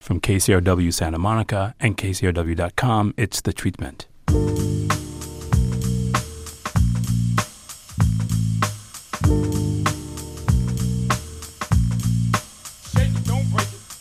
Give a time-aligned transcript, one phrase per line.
[0.00, 4.06] From KCRW Santa Monica and KCRW.com, it's The Treatment.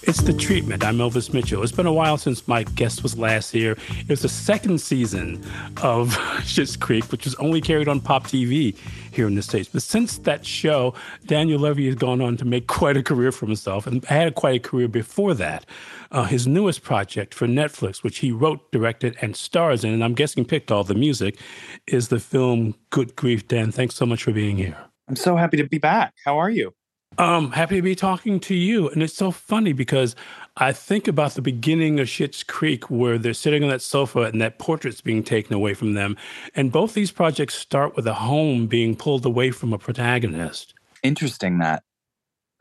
[0.08, 0.86] It's The Treatment.
[0.86, 1.62] I'm Elvis Mitchell.
[1.64, 3.74] It's been a while since my guest was last here.
[3.90, 5.44] It was the second season
[5.84, 6.12] of
[6.44, 8.74] Schitt's Creek, which was only carried on Pop TV
[9.12, 9.68] here in the States.
[9.68, 10.94] But since that show,
[11.26, 14.56] Daniel Levy has gone on to make quite a career for himself and had quite
[14.56, 15.66] a career before that.
[16.10, 20.14] Uh, his newest project for Netflix, which he wrote, directed, and stars in, and I'm
[20.14, 21.38] guessing picked all the music,
[21.86, 23.46] is the film Good Grief.
[23.50, 24.78] Dan, thanks so much for being here.
[25.10, 26.14] I'm so happy to be back.
[26.24, 26.77] How are you?
[27.20, 28.90] Um, happy to be talking to you.
[28.90, 30.16] And it's so funny because
[30.58, 34.40] I think about the beginning of Schitt's Creek where they're sitting on that sofa and
[34.40, 36.16] that portrait's being taken away from them.
[36.54, 40.76] And both these projects start with a home being pulled away from a protagonist.
[41.02, 41.82] Interesting that.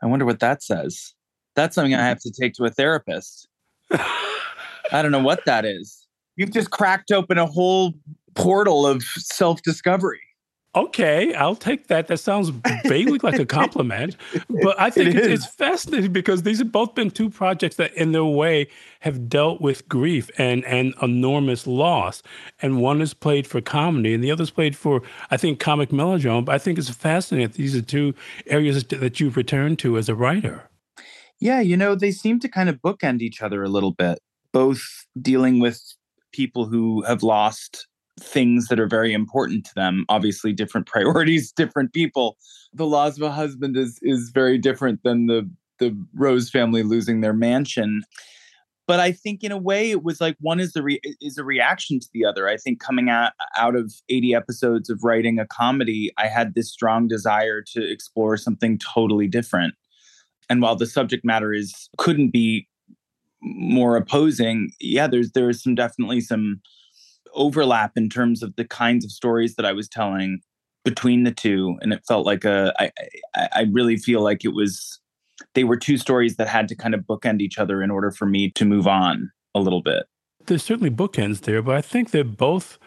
[0.01, 1.13] I wonder what that says.
[1.55, 3.47] That's something I have to take to a therapist.
[3.91, 6.07] I don't know what that is.
[6.35, 7.93] You've just cracked open a whole
[8.35, 10.21] portal of self discovery.
[10.75, 12.07] Okay, I'll take that.
[12.07, 12.49] That sounds
[12.85, 14.15] vaguely like a compliment,
[14.61, 17.93] but I think it it's, it's fascinating because these have both been two projects that,
[17.95, 18.67] in their way,
[18.99, 22.21] have dealt with grief and and enormous loss.
[22.61, 25.01] And one is played for comedy, and the other is played for,
[25.31, 26.43] I think, comic melodrama.
[26.43, 28.13] But I think it's fascinating that these are two
[28.45, 30.69] areas that you've returned to as a writer.
[31.39, 34.19] Yeah, you know, they seem to kind of bookend each other a little bit,
[34.51, 34.81] both
[35.19, 35.81] dealing with
[36.31, 37.87] people who have lost
[38.19, 42.37] things that are very important to them obviously different priorities different people.
[42.73, 47.21] The loss of a husband is is very different than the the rose family losing
[47.21, 48.03] their mansion.
[48.87, 51.43] But i think in a way it was like one is the re- is a
[51.43, 52.47] reaction to the other.
[52.47, 56.71] I think coming out out of 80 episodes of writing a comedy i had this
[56.71, 59.75] strong desire to explore something totally different.
[60.49, 62.67] And while the subject matter is couldn't be
[63.41, 66.59] more opposing yeah there's there's some definitely some
[67.37, 70.41] overlap in terms of the kinds of stories that I was telling
[70.83, 72.73] between the two, and it felt like a.
[72.79, 72.91] I
[73.35, 74.99] I really feel like it was.
[75.53, 78.25] They were two stories that had to kind of bookend each other in order for
[78.25, 80.05] me to move on a little bit.
[80.47, 82.79] There's certainly bookends there, but I think they're both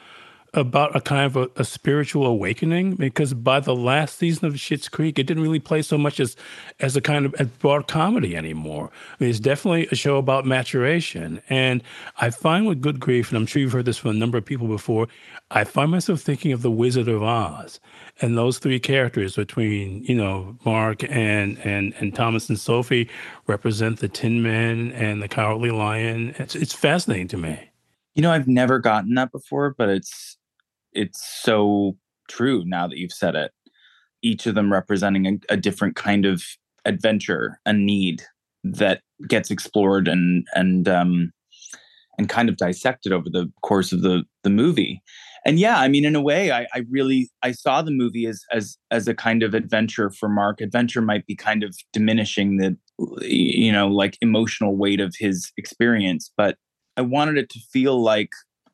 [0.55, 4.89] about a kind of a, a, spiritual awakening because by the last season of Schitt's
[4.89, 6.37] Creek, it didn't really play so much as
[6.81, 8.91] as a kind of broad comedy anymore.
[8.93, 11.41] I mean, it's definitely a show about maturation.
[11.49, 11.83] And
[12.21, 14.45] I find with Good Grief, and I'm sure you've heard this from a number of
[14.45, 15.07] people before,
[15.53, 17.79] I find myself thinking of the Wizard of Oz
[18.21, 23.09] and those three characters between you know Mark and and and Thomas and Sophie
[23.47, 26.35] represent the Tin Man and the Cowardly Lion.
[26.39, 27.71] It's it's fascinating to me.
[28.17, 30.37] You know, I've never gotten that before, but it's
[30.93, 31.97] it's so
[32.29, 33.53] true now that you've said it.
[34.23, 36.43] Each of them representing a, a different kind of
[36.85, 38.23] adventure, a need
[38.65, 41.33] that gets explored and and um,
[42.19, 45.03] and kind of dissected over the course of the the movie.
[45.47, 48.43] And yeah, I mean, in a way, I, I really I saw the movie as
[48.53, 50.61] as as a kind of adventure for Mark.
[50.61, 52.77] Adventure might be kind of diminishing the
[53.23, 56.57] you know like emotional weight of his experience, but
[56.97, 58.31] I wanted it to feel like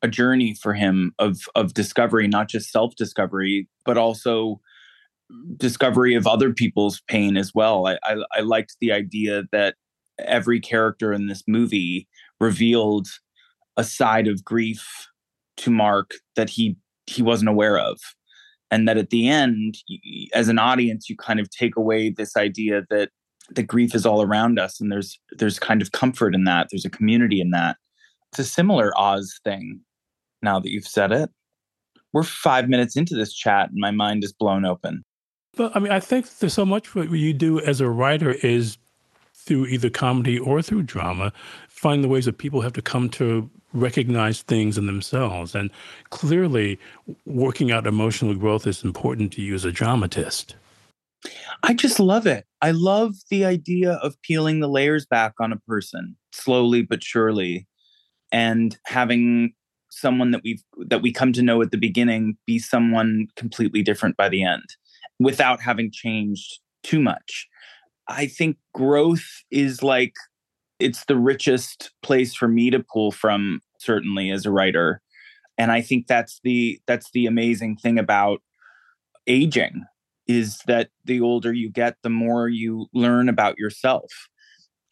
[0.07, 4.59] a journey for him of of discovery, not just self discovery, but also
[5.57, 7.87] discovery of other people's pain as well.
[7.87, 9.75] I, I, I liked the idea that
[10.19, 12.07] every character in this movie
[12.39, 13.07] revealed
[13.75, 15.07] a side of grief
[15.57, 17.99] to Mark that he he wasn't aware of,
[18.71, 19.75] and that at the end,
[20.33, 23.09] as an audience, you kind of take away this idea that
[23.49, 26.67] the grief is all around us, and there's there's kind of comfort in that.
[26.71, 27.77] There's a community in that.
[28.31, 29.81] It's a similar Oz thing
[30.41, 31.29] now that you've said it.
[32.13, 35.03] We're five minutes into this chat and my mind is blown open.
[35.55, 38.77] But I mean, I think there's so much what you do as a writer is
[39.33, 41.31] through either comedy or through drama,
[41.69, 45.55] find the ways that people have to come to recognize things in themselves.
[45.55, 45.71] And
[46.09, 46.79] clearly,
[47.25, 50.55] working out emotional growth is important to you as a dramatist.
[51.63, 52.45] I just love it.
[52.61, 57.67] I love the idea of peeling the layers back on a person slowly but surely
[58.31, 59.53] and having
[59.99, 64.17] someone that we've that we come to know at the beginning be someone completely different
[64.17, 64.63] by the end
[65.19, 67.47] without having changed too much.
[68.07, 70.13] I think growth is like
[70.79, 75.01] it's the richest place for me to pull from certainly as a writer.
[75.57, 78.41] And i think that's the that's the amazing thing about
[79.25, 79.85] aging
[80.27, 84.11] is that the older you get the more you learn about yourself.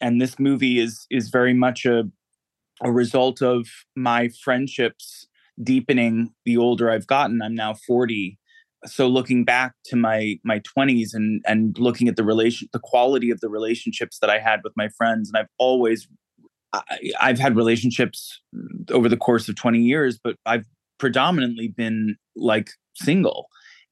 [0.00, 2.04] And this movie is is very much a
[2.82, 5.26] a result of my friendships
[5.62, 7.40] deepening the older I've gotten.
[7.42, 8.38] I'm now 40.
[8.84, 13.30] So looking back to my my 20s and and looking at the relation the quality
[13.30, 16.06] of the relationships that I had with my friends and I've always
[16.72, 16.82] I,
[17.20, 18.40] I've had relationships
[18.90, 20.66] over the course of 20 years, but I've
[20.98, 23.48] predominantly been like single.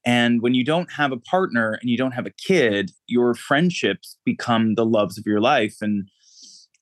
[0.07, 4.19] And when you don't have a partner and you don't have a kid, your friendships
[4.25, 5.77] become the loves of your life.
[5.81, 6.09] And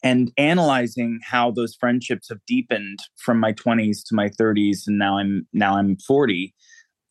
[0.02, 5.18] and analyzing how those friendships have deepened from my 20s to my 30s and now
[5.18, 6.54] I'm now I'm 40,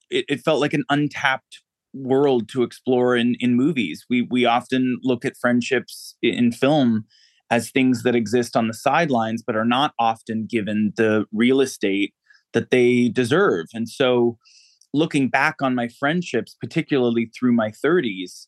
[0.09, 1.61] it, it felt like an untapped
[1.93, 4.05] world to explore in in movies.
[4.09, 7.05] We we often look at friendships in film
[7.49, 12.13] as things that exist on the sidelines but are not often given the real estate
[12.53, 13.67] that they deserve.
[13.73, 14.37] And so
[14.93, 18.47] looking back on my friendships, particularly through my 30s,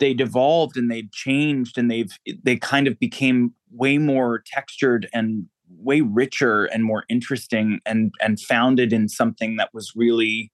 [0.00, 5.46] they devolved and they've changed and they've they kind of became way more textured and
[5.78, 10.50] way richer and more interesting and and founded in something that was really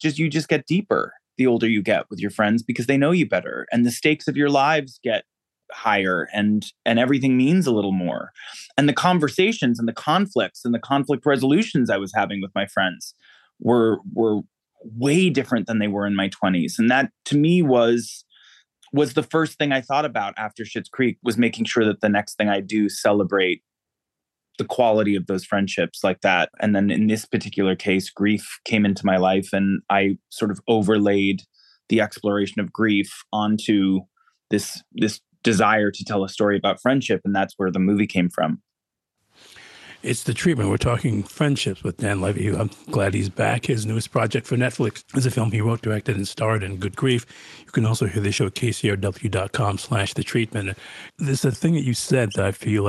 [0.00, 3.12] just you just get deeper the older you get with your friends because they know
[3.12, 5.24] you better and the stakes of your lives get
[5.72, 8.32] higher and and everything means a little more.
[8.76, 12.66] And the conversations and the conflicts and the conflict resolutions i was having with my
[12.66, 13.14] friends
[13.60, 14.40] were were
[14.84, 18.24] way different than they were in my 20s and that to me was
[18.92, 22.08] was the first thing i thought about after Schitt's Creek was making sure that the
[22.08, 23.62] next thing i do celebrate
[24.58, 26.48] the quality of those friendships like that.
[26.60, 30.60] And then in this particular case grief came into my life and i sort of
[30.68, 31.42] overlaid
[31.88, 34.00] the exploration of grief onto
[34.50, 37.20] this this desire to tell a story about friendship.
[37.24, 38.60] And that's where the movie came from
[40.06, 40.70] it's the treatment.
[40.70, 42.54] We're talking friendships with Dan Levy.
[42.54, 43.66] I'm glad he's back.
[43.66, 46.94] His newest project for Netflix is a film he wrote, directed, and starred in Good
[46.94, 47.26] Grief.
[47.64, 50.78] You can also hear the show at kcrw.com slash the treatment.
[51.18, 52.86] There's a thing that you said that I feel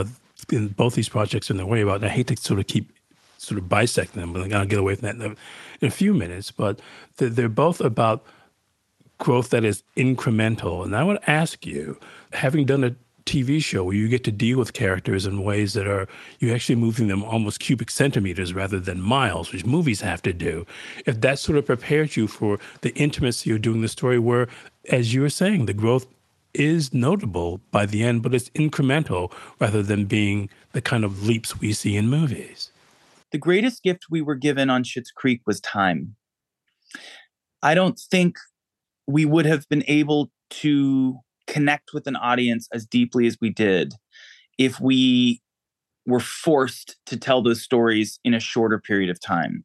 [0.51, 2.91] in both these projects in the way about, and I hate to sort of keep
[3.39, 5.35] sort of bisecting them, but to get away from that in a,
[5.81, 6.51] in a few minutes.
[6.51, 6.79] But
[7.17, 8.23] they're, they're both about
[9.17, 10.83] growth that is incremental.
[10.83, 11.99] And I want to ask you,
[12.33, 12.95] having done a
[13.27, 16.07] TV show where you get to deal with characters in ways that are
[16.39, 20.65] you're actually moving them almost cubic centimeters rather than miles, which movies have to do.
[21.05, 24.47] If that sort of prepares you for the intimacy of doing the story, where,
[24.89, 26.07] as you were saying, the growth
[26.53, 31.59] is notable by the end, but it's incremental rather than being the kind of leaps
[31.59, 32.71] we see in movies.
[33.31, 36.15] The greatest gift we were given on Schitt's Creek was time.
[37.61, 38.37] I don't think
[39.05, 43.93] we would have been able to connect with an audience as deeply as we did
[44.57, 45.41] if we
[46.05, 49.63] were forced to tell those stories in a shorter period of time.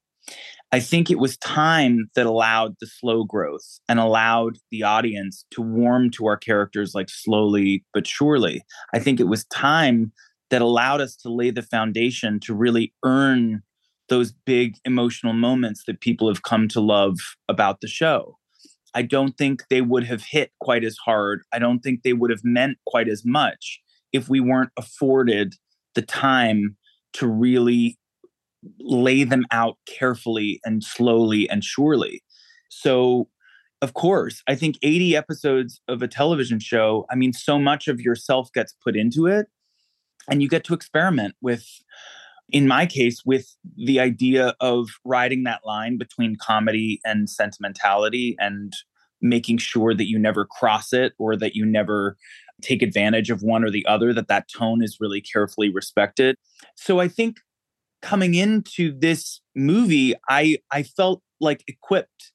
[0.72, 5.60] I think it was time that allowed the slow growth and allowed the audience to
[5.60, 8.62] warm to our characters like slowly but surely.
[8.94, 10.12] I think it was time
[10.50, 13.62] that allowed us to lay the foundation to really earn
[14.08, 17.16] those big emotional moments that people have come to love
[17.48, 18.38] about the show.
[18.94, 21.42] I don't think they would have hit quite as hard.
[21.52, 23.80] I don't think they would have meant quite as much
[24.12, 25.54] if we weren't afforded
[25.94, 26.76] the time
[27.14, 27.98] to really
[28.80, 32.22] lay them out carefully and slowly and surely.
[32.68, 33.28] So,
[33.80, 38.00] of course, I think 80 episodes of a television show, I mean, so much of
[38.00, 39.48] yourself gets put into it,
[40.30, 41.66] and you get to experiment with
[42.52, 48.74] in my case, with the idea of riding that line between comedy and sentimentality and
[49.22, 52.16] making sure that you never cross it or that you never
[52.60, 56.36] take advantage of one or the other, that that tone is really carefully respected.
[56.76, 57.38] So I think
[58.02, 62.32] coming into this movie, I, I felt like equipped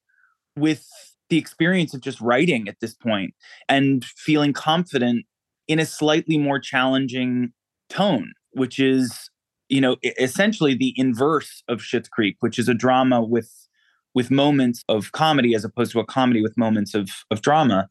[0.58, 0.86] with
[1.30, 3.34] the experience of just writing at this point
[3.70, 5.25] and feeling confident
[5.68, 7.51] in a slightly more challenging
[7.89, 9.30] tone, which is
[9.70, 13.52] you know, essentially the inverse of Schitt's Creek, which is a drama with
[14.14, 17.90] with moments of comedy as opposed to a comedy with moments of of drama.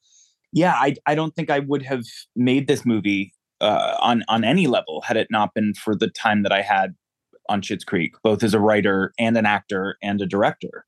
[0.52, 2.04] Yeah, I I don't think I would have
[2.35, 6.42] made this movie uh, on on any level had it not been for the time
[6.42, 6.95] that I had
[7.49, 10.85] on Schitt's Creek, both as a writer and an actor and a director.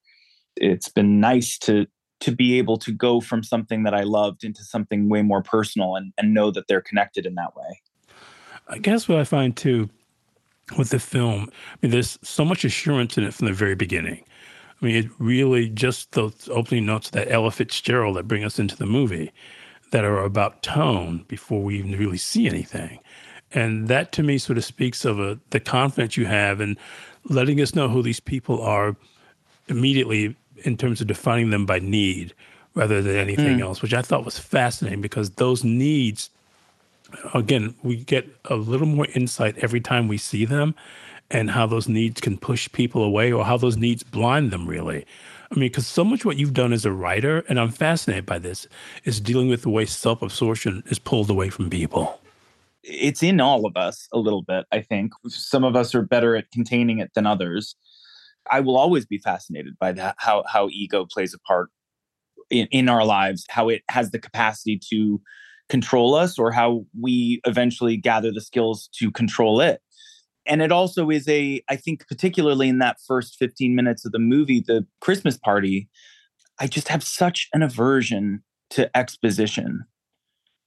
[0.57, 1.87] It's been nice to
[2.21, 5.95] to be able to go from something that I loved into something way more personal
[5.95, 7.81] and, and know that they're connected in that way.
[8.67, 9.89] I guess what I find too
[10.77, 11.49] with the film.
[11.51, 14.25] I mean, there's so much assurance in it from the very beginning.
[14.81, 18.77] I mean, it really just those opening notes that Ella Fitzgerald that bring us into
[18.77, 19.33] the movie
[19.91, 23.01] that are about tone before we even really see anything.
[23.53, 26.77] And that to me sort of speaks of a, the confidence you have in
[27.25, 28.95] letting us know who these people are
[29.69, 32.35] immediately in terms of defining them by need
[32.75, 33.63] rather than anything mm.
[33.63, 36.31] else, which I thought was fascinating because those needs
[37.35, 40.75] again, we get a little more insight every time we see them
[41.31, 45.05] and how those needs can push people away or how those needs blind them, really.
[45.51, 48.39] I mean, because so much what you've done as a writer, and I'm fascinated by
[48.39, 48.67] this,
[49.05, 52.21] is dealing with the way self absorption is pulled away from people.
[52.83, 55.13] it's in all of us a little bit, I think.
[55.29, 57.77] Some of us are better at containing it than others.
[58.51, 61.71] I will always be fascinated by that, how how ego plays a part
[62.51, 65.21] in, in our lives, how it has the capacity to
[65.69, 69.81] control us or how we eventually gather the skills to control it.
[70.47, 74.19] And it also is a, I think, particularly in that first 15 minutes of the
[74.19, 75.89] movie, the Christmas party,
[76.59, 79.85] I just have such an aversion to exposition.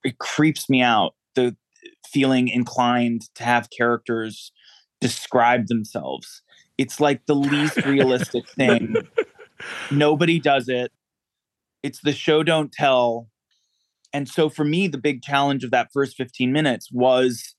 [0.03, 1.15] It creeps me out.
[1.35, 1.55] The
[2.07, 4.51] feeling inclined to have characters
[4.99, 6.43] describe themselves.
[6.77, 8.95] It's like the least realistic thing.
[9.89, 10.91] Nobody does it.
[11.83, 13.30] It's the show don't tell.
[14.13, 17.55] And so for me, the big challenge of that first 15 minutes was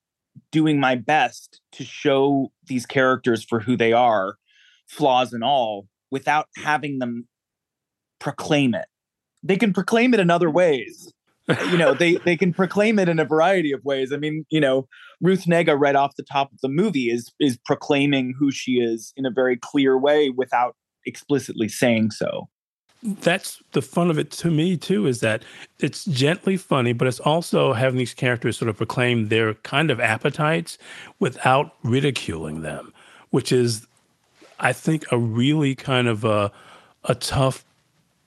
[0.51, 4.37] doing my best to show these characters for who they are,
[4.89, 7.27] flaws and all, without having them
[8.19, 8.87] proclaim it.
[9.43, 11.13] They can proclaim it in other ways.
[11.71, 14.13] you know, they they can proclaim it in a variety of ways.
[14.13, 14.87] I mean, you know,
[15.21, 19.13] Ruth Negga right off the top of the movie is is proclaiming who she is
[19.17, 22.49] in a very clear way without explicitly saying so
[23.03, 25.43] that's the fun of it to me too is that
[25.81, 30.01] it's gently funny but it's also having these characters sort of proclaim their kind of
[30.01, 30.79] appetites
[31.19, 32.93] without ridiculing them
[33.31, 33.87] which is
[34.61, 36.53] i think a really kind of a,
[37.05, 37.65] a tough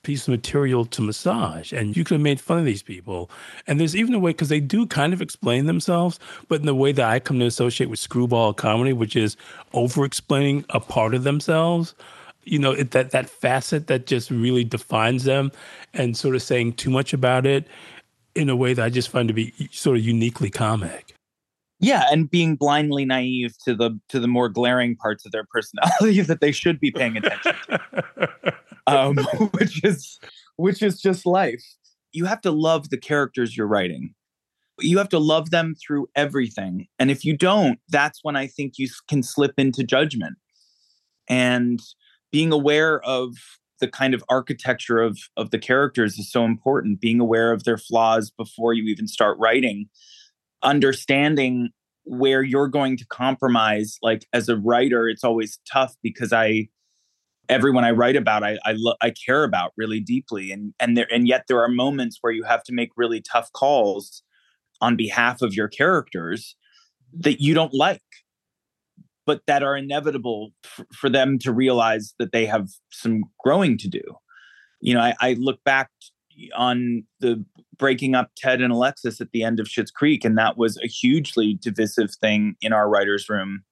[0.05, 1.73] piece of material to massage.
[1.73, 3.29] And you could have made fun of these people.
[3.65, 6.75] And there's even a way because they do kind of explain themselves but in the
[6.75, 9.35] way that i come to associate with screwball comedy which is
[9.73, 11.95] over explaining a part of themselves
[12.45, 15.51] you know it, that that facet that just really defines them
[15.93, 17.67] and sort of saying too much about it
[18.35, 21.13] in a way that i just find to be sort of uniquely comic.
[21.79, 26.21] Yeah and being blindly naive to the to the more glaring parts of their personality
[26.29, 28.29] that they should be paying attention to.
[28.87, 29.17] Um,
[29.53, 30.19] which is
[30.57, 31.63] which is just life.
[32.11, 34.13] You have to love the characters you're writing.
[34.79, 36.85] You have to love them through everything.
[36.99, 40.37] And if you don't that's when i think you can slip into judgment.
[41.27, 41.79] And
[42.35, 43.33] being aware of
[43.79, 46.99] the kind of architecture of of the characters is so important.
[46.99, 49.85] Being aware of their flaws before you even start writing.
[50.61, 51.69] Understanding
[52.03, 56.67] where you're going to compromise like as a writer it's always tough because i
[57.49, 60.51] everyone i write about i I, lo- I care about really deeply.
[60.51, 63.49] And and there and yet there are moments where you have to make really tough
[63.53, 64.23] calls
[64.81, 66.57] on behalf of your characters
[67.13, 68.14] that you don't like
[69.25, 70.51] but that are inevitable
[70.93, 74.01] for them to realize that they have some growing to do.
[74.81, 75.89] You know, I, I look back
[76.55, 77.43] on the
[77.77, 80.87] breaking up Ted and Alexis at the end of Schitt's Creek, and that was a
[80.87, 83.63] hugely divisive thing in our writers' room.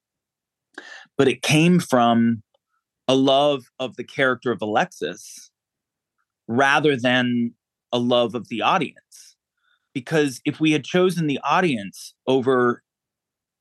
[1.17, 2.41] But it came from
[3.07, 5.51] a love of the character of Alexis
[6.48, 7.53] rather than
[7.91, 9.36] a love of the audience.
[9.93, 12.82] Because if we had chosen the audience over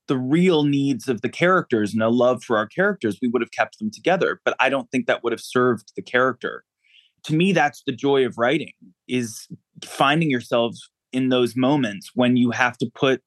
[0.07, 3.51] the real needs of the characters and a love for our characters, we would have
[3.51, 4.41] kept them together.
[4.43, 6.65] But I don't think that would have served the character.
[7.25, 8.73] To me, that's the joy of writing
[9.07, 9.47] is
[9.85, 13.21] finding yourselves in those moments when you have to put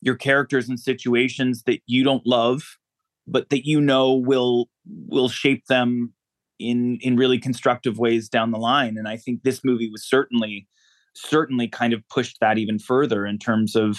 [0.00, 2.62] your characters in situations that you don't love,
[3.26, 4.68] but that you know will
[5.08, 6.12] will shape them
[6.58, 8.96] in in really constructive ways down the line.
[8.98, 10.68] And I think this movie was certainly
[11.14, 13.98] certainly kind of pushed that even further in terms of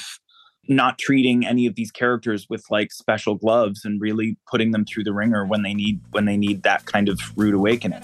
[0.69, 5.03] not treating any of these characters with like special gloves and really putting them through
[5.03, 8.03] the ringer when they need when they need that kind of rude awakening.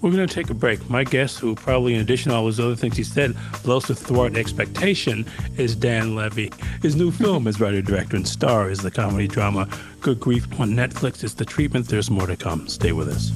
[0.00, 0.88] We're going to take a break.
[0.88, 3.94] My guest, who probably, in addition to all those other things he said, blows to
[3.94, 5.26] thwart expectation,
[5.58, 6.50] is Dan Levy.
[6.80, 9.68] His new film as writer, director, and star is the comedy drama
[10.00, 11.22] Good Grief on Netflix.
[11.22, 11.88] It's the treatment.
[11.88, 12.66] There's more to come.
[12.66, 13.30] Stay with us.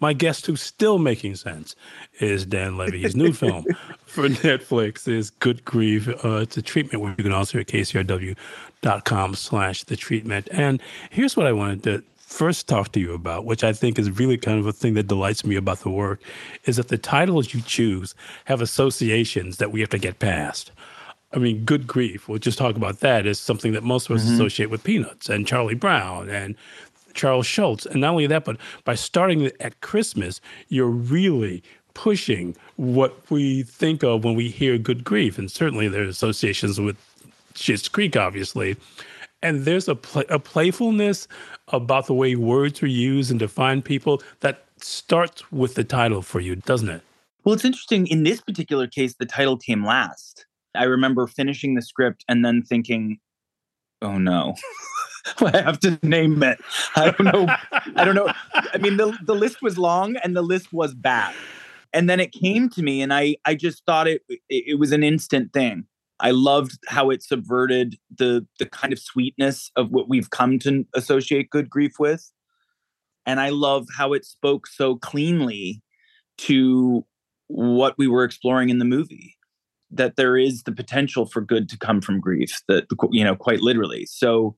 [0.00, 1.76] My guest who's still making sense
[2.20, 3.02] is Dan Levy.
[3.02, 3.64] His new film
[4.06, 6.08] for Netflix is Good Grief.
[6.24, 10.48] Uh, it's a treatment where you can also at kcrw.com slash the treatment.
[10.50, 14.18] And here's what I wanted to first talk to you about, which I think is
[14.18, 16.22] really kind of a thing that delights me about the work,
[16.64, 18.14] is that the titles you choose
[18.46, 20.70] have associations that we have to get past.
[21.32, 22.28] I mean, good grief.
[22.28, 24.34] We'll just talk about that as something that most of us mm-hmm.
[24.34, 26.56] associate with Peanuts and Charlie Brown and
[27.14, 27.86] Charles Schulz.
[27.86, 31.62] And not only that, but by starting at Christmas, you're really
[31.94, 35.38] pushing what we think of when we hear good grief.
[35.38, 36.96] And certainly there are associations with
[37.54, 38.76] Schitt's Creek, obviously.
[39.42, 41.26] And there's a, pl- a playfulness
[41.68, 46.40] about the way words are used and define people that starts with the title for
[46.40, 47.02] you, doesn't it?
[47.44, 48.06] Well, it's interesting.
[48.06, 50.46] In this particular case, the title came last.
[50.74, 53.18] I remember finishing the script and then thinking,
[54.02, 54.54] oh no.
[55.40, 56.60] I have to name it.
[56.96, 57.54] I don't know.
[57.96, 58.32] I don't know.
[58.54, 61.34] I mean, the, the list was long and the list was bad.
[61.92, 64.92] And then it came to me and I, I just thought it, it, it was
[64.92, 65.86] an instant thing.
[66.20, 70.84] I loved how it subverted the the kind of sweetness of what we've come to
[70.94, 72.30] associate good grief with.
[73.24, 75.82] And I love how it spoke so cleanly
[76.38, 77.06] to
[77.46, 79.36] what we were exploring in the movie
[79.90, 83.60] that there is the potential for good to come from grief that you know quite
[83.60, 84.54] literally so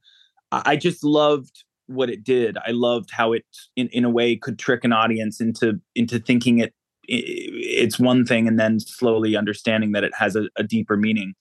[0.53, 2.57] i just loved what it did.
[2.65, 3.45] I loved how it
[3.77, 8.47] in, in a way could trick an audience into into thinking it it's one thing
[8.47, 11.35] and then slowly understanding that it has a, a deeper meaning.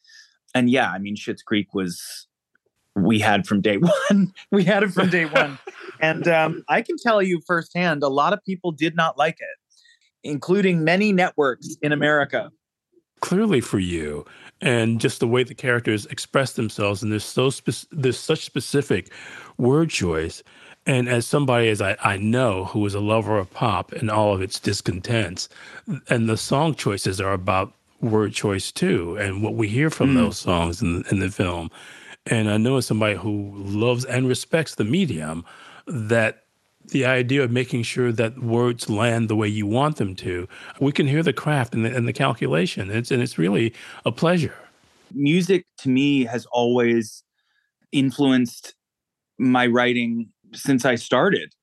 [0.54, 2.28] And yeah i mean Schitt's Creek was
[2.96, 3.78] we had from day
[4.10, 4.34] one.
[4.52, 5.60] We had it from day one.
[6.00, 9.58] And um, i can tell you firsthand a lot of people did not like it
[10.24, 12.52] including many networks in America.
[13.22, 14.26] Clearly, for you,
[14.62, 19.12] and just the way the characters express themselves, and there's so spe- there's such specific
[19.58, 20.44] word choice.
[20.88, 24.34] And as somebody as I, I know who is a lover of pop and all
[24.34, 25.48] of its discontents,
[26.10, 30.16] and the song choices are about word choice too, and what we hear from mm.
[30.16, 31.70] those songs in, in the film.
[32.26, 35.46] And I know as somebody who loves and respects the medium,
[35.88, 36.46] that
[36.86, 40.48] the idea of making sure that words land the way you want them to.
[40.80, 42.92] We can hear the craft and the, and the calculation.
[42.92, 43.74] It's, and it's really
[44.06, 44.56] a pleasure.
[45.14, 47.24] Music to me has always
[47.92, 48.76] influenced
[49.38, 51.54] my writing since I started.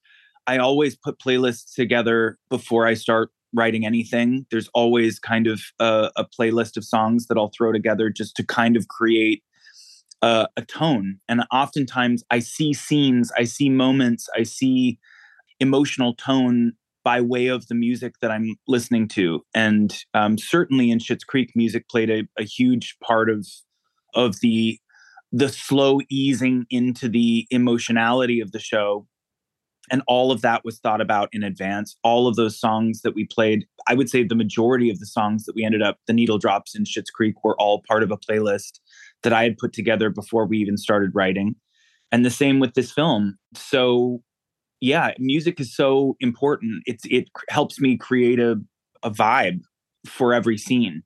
[0.46, 4.46] I always put playlists together before I start writing anything.
[4.50, 8.44] There's always kind of a, a playlist of songs that I'll throw together just to
[8.44, 9.42] kind of create
[10.22, 11.18] a, a tone.
[11.28, 14.98] And oftentimes I see scenes, I see moments, I see
[15.60, 16.72] emotional tone
[17.04, 19.44] by way of the music that I'm listening to.
[19.54, 23.46] And um, certainly in Schitt's Creek, music played a, a huge part of
[24.14, 24.78] of the
[25.32, 29.06] the slow easing into the emotionality of the show
[29.90, 33.26] and all of that was thought about in advance all of those songs that we
[33.26, 36.38] played i would say the majority of the songs that we ended up the needle
[36.38, 38.80] drops in Schitt's Creek were all part of a playlist
[39.22, 41.54] that i had put together before we even started writing
[42.10, 44.22] and the same with this film so
[44.80, 46.82] yeah, music is so important.
[46.86, 48.56] It's it helps me create a,
[49.02, 49.60] a vibe
[50.06, 51.02] for every scene.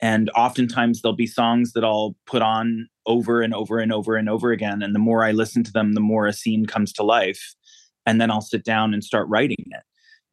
[0.00, 4.28] And oftentimes there'll be songs that I'll put on over and over and over and
[4.28, 4.82] over again.
[4.82, 7.54] And the more I listen to them, the more a scene comes to life.
[8.04, 9.82] And then I'll sit down and start writing it.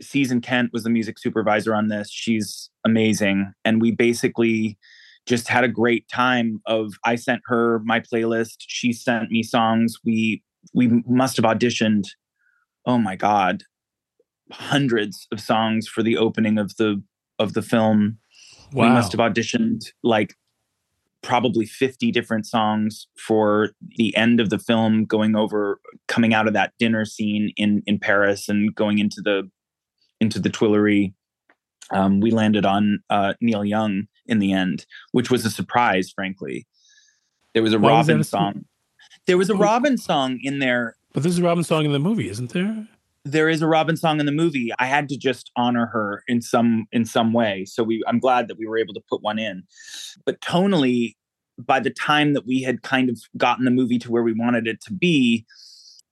[0.03, 2.11] Season Kent was the music supervisor on this.
[2.11, 3.53] She's amazing.
[3.63, 4.77] And we basically
[5.25, 8.57] just had a great time of I sent her my playlist.
[8.67, 9.97] She sent me songs.
[10.03, 12.05] We we must have auditioned
[12.85, 13.63] oh my god
[14.51, 17.01] hundreds of songs for the opening of the
[17.39, 18.17] of the film
[18.71, 18.85] wow.
[18.85, 20.35] we must have auditioned like
[21.21, 26.53] probably 50 different songs for the end of the film going over coming out of
[26.53, 29.49] that dinner scene in in paris and going into the
[30.19, 31.11] into the tuileries
[31.91, 36.65] um, we landed on uh, neil young in the end which was a surprise frankly
[37.53, 38.65] there was a robyn song
[39.25, 42.27] there was a robyn song in there but there's a Robyn song in the movie,
[42.29, 42.87] isn't there?
[43.23, 44.71] There is a Robyn song in the movie.
[44.79, 47.65] I had to just honor her in some in some way.
[47.65, 49.63] So we I'm glad that we were able to put one in.
[50.25, 51.15] But tonally,
[51.57, 54.67] by the time that we had kind of gotten the movie to where we wanted
[54.67, 55.45] it to be,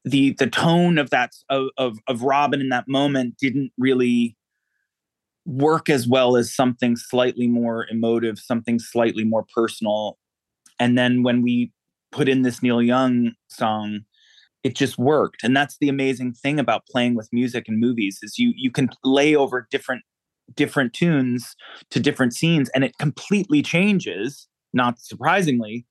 [0.05, 4.37] the the tone of that of of, of Robyn in that moment didn't really
[5.45, 10.17] work as well as something slightly more emotive, something slightly more personal.
[10.79, 11.71] And then when we
[12.11, 14.01] put in this Neil Young song,
[14.63, 15.43] it just worked.
[15.43, 18.89] And that's the amazing thing about playing with music and movies is you you can
[19.03, 20.03] lay over different
[20.55, 21.55] different tunes
[21.89, 25.85] to different scenes and it completely changes not surprisingly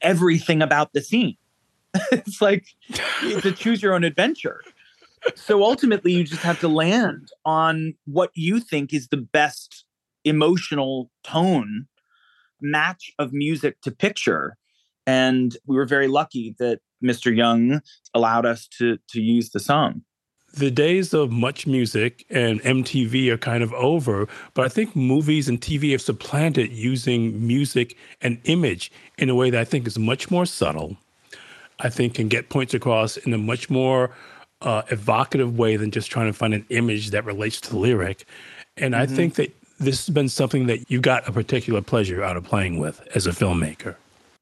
[0.00, 1.36] everything about the scene.
[2.12, 2.66] It's like
[3.40, 4.62] to choose your own adventure
[5.34, 9.84] so ultimately you just have to land on what you think is the best
[10.24, 11.86] emotional tone
[12.60, 14.56] match of music to picture
[15.06, 17.34] and we were very lucky that Mr.
[17.34, 17.80] Young
[18.14, 20.02] allowed us to to use the song.
[20.54, 25.60] The days of MuchMusic and MTV are kind of over, but I think movies and
[25.60, 30.30] TV have supplanted using music and image in a way that I think is much
[30.30, 30.96] more subtle.
[31.80, 34.14] I think can get points across in a much more
[34.64, 38.26] uh, evocative way than just trying to find an image that relates to the lyric.
[38.76, 39.02] And mm-hmm.
[39.02, 42.44] I think that this has been something that you got a particular pleasure out of
[42.44, 43.96] playing with as a filmmaker.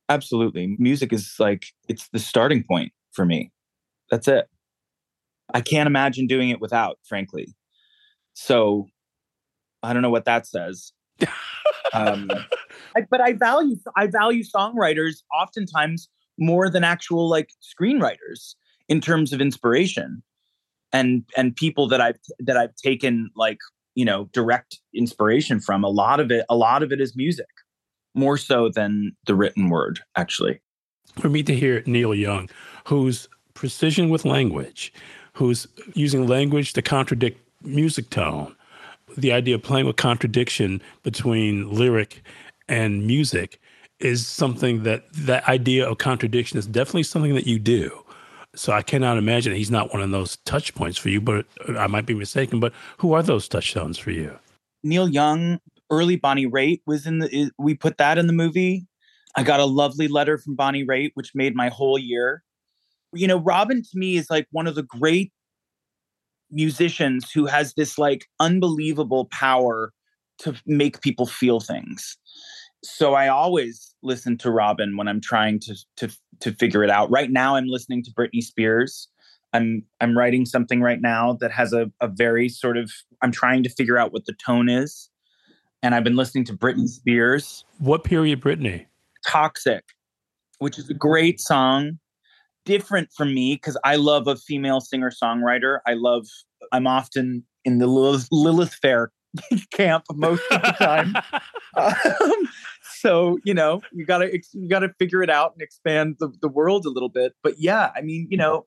[0.09, 0.77] Absolutely.
[0.79, 3.51] Music is like, it's the starting point for me.
[4.11, 4.47] That's it.
[5.53, 7.55] I can't imagine doing it without, frankly.
[8.35, 8.87] So
[9.83, 10.93] I don't know what that says.
[11.93, 12.31] um,
[12.97, 16.09] I, but I value I value songwriters oftentimes
[16.39, 18.55] more than actual like screenwriters
[18.89, 20.23] in terms of inspiration
[20.93, 23.59] and and people that I've that I've taken like
[23.95, 27.49] you know direct inspiration from a lot of it a lot of it is music
[28.15, 30.61] more so than the written word actually.
[31.21, 32.49] For me to hear neil young
[32.85, 34.93] whose precision with language
[35.35, 38.55] who's using language to contradict music tone
[39.17, 42.23] the idea of playing with contradiction between lyric
[42.69, 43.61] and music
[44.01, 48.03] is something that that idea of contradiction is definitely something that you do
[48.55, 51.47] so I cannot imagine he's not one of those touch points for you, but
[51.79, 52.61] I might be mistaken.
[52.61, 54.39] But who are those touchstones for you?
[54.83, 55.59] Neil Young,
[55.91, 58.87] early Bonnie Raitt was in the, we put that in the movie.
[59.37, 62.43] I got a lovely letter from Bonnie Raitt, which made my whole year.
[63.15, 65.33] You know, Robyn to me is like one of the great
[66.51, 69.93] musicians who has this like unbelievable power
[70.39, 72.19] to make people feel things
[72.83, 77.11] so I always listen to Robyn when I'm trying to to to figure it out.
[77.11, 79.09] Right now, I'm listening to Britney Spears.
[79.53, 82.91] I'm I'm writing something right now that has a, a very sort of
[83.21, 85.09] I'm trying to figure out what the tone is,
[85.83, 87.65] and I've been listening to Britney Spears.
[87.79, 88.87] What period Britney?
[89.27, 89.85] Toxic,
[90.59, 91.99] which is a great song.
[92.65, 95.79] Different from me because I love a female singer songwriter.
[95.87, 96.27] I love.
[96.71, 99.11] I'm often in the Lilith, Lilith Fair
[99.73, 101.15] camp most of the time.
[101.77, 102.49] um,
[103.03, 106.87] so you know you gotta you gotta figure it out and expand the, the world
[106.87, 107.33] a little bit.
[107.43, 108.67] But yeah i mean you know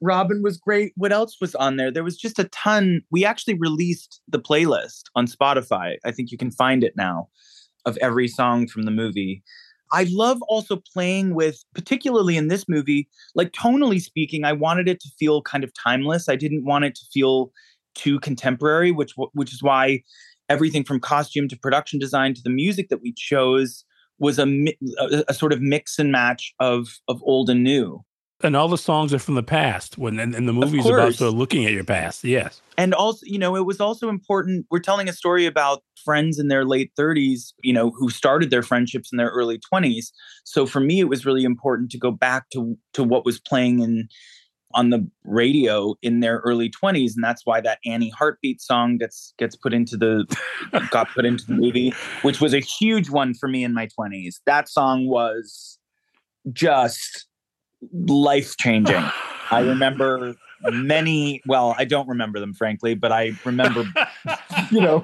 [0.00, 0.92] robyn was great.
[0.96, 1.90] What else was on there?
[1.90, 3.02] There was just a ton.
[3.10, 5.96] We actually released the playlist on spotify.
[6.04, 7.28] I think you can find it now
[7.84, 9.42] of every song from the movie.
[9.90, 15.00] I love also playing with particularly in this movie like tonally speaking i wanted it
[15.00, 16.28] to feel kind of timeless.
[16.28, 17.50] I didn't want it to feel
[17.94, 20.02] too contemporary which which is why
[20.48, 23.84] everything from costume to production design to the music that we chose
[24.18, 24.46] was a,
[24.98, 28.04] a, a sort of mix and match of of old and new.
[28.40, 29.98] And all the songs are from the past.
[29.98, 32.22] When and, and the movie's about sort of looking at your past.
[32.22, 32.62] Yes.
[32.76, 34.66] And also, you know, it was also important.
[34.70, 38.62] We're telling a story about friends in their late 30s, you know, who started their
[38.62, 40.12] friendships in their early 20s.
[40.44, 43.80] So for me, it was really important to go back to to what was playing
[43.80, 44.08] in
[44.74, 49.32] on the radio in their early 20s and that's why that Annie Heartbeat song gets
[49.38, 50.24] gets put into the
[50.90, 54.36] got put into the movie which was a huge one for me in my 20s
[54.46, 55.78] that song was
[56.52, 57.26] just
[57.92, 59.04] life changing
[59.50, 60.34] i remember
[60.72, 63.84] many well i don't remember them frankly but i remember
[64.70, 65.02] you know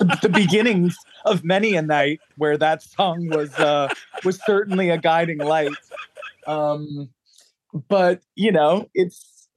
[0.00, 3.88] the, the, beginnings of many a night where that song was uh
[4.24, 5.70] was certainly a guiding light.
[6.46, 7.10] Um
[7.88, 9.48] but you know it's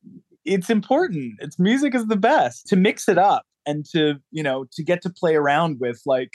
[0.46, 1.36] it's important.
[1.40, 2.68] It's music is the best.
[2.68, 6.32] To mix it up and to you know to get to play around with like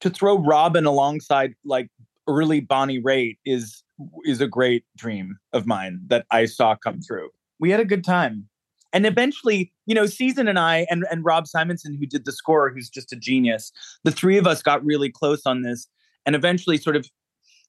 [0.00, 1.88] to throw robyn alongside like
[2.28, 3.82] early bonnie raitt is
[4.24, 7.28] is a great dream of mine that i saw come through.
[7.58, 8.48] We had a good time.
[8.92, 12.70] And eventually you know season and i and, and rob simonsen who did the score
[12.70, 13.72] who's just a genius
[14.04, 15.88] the three of us got really close on this
[16.26, 17.08] and eventually sort of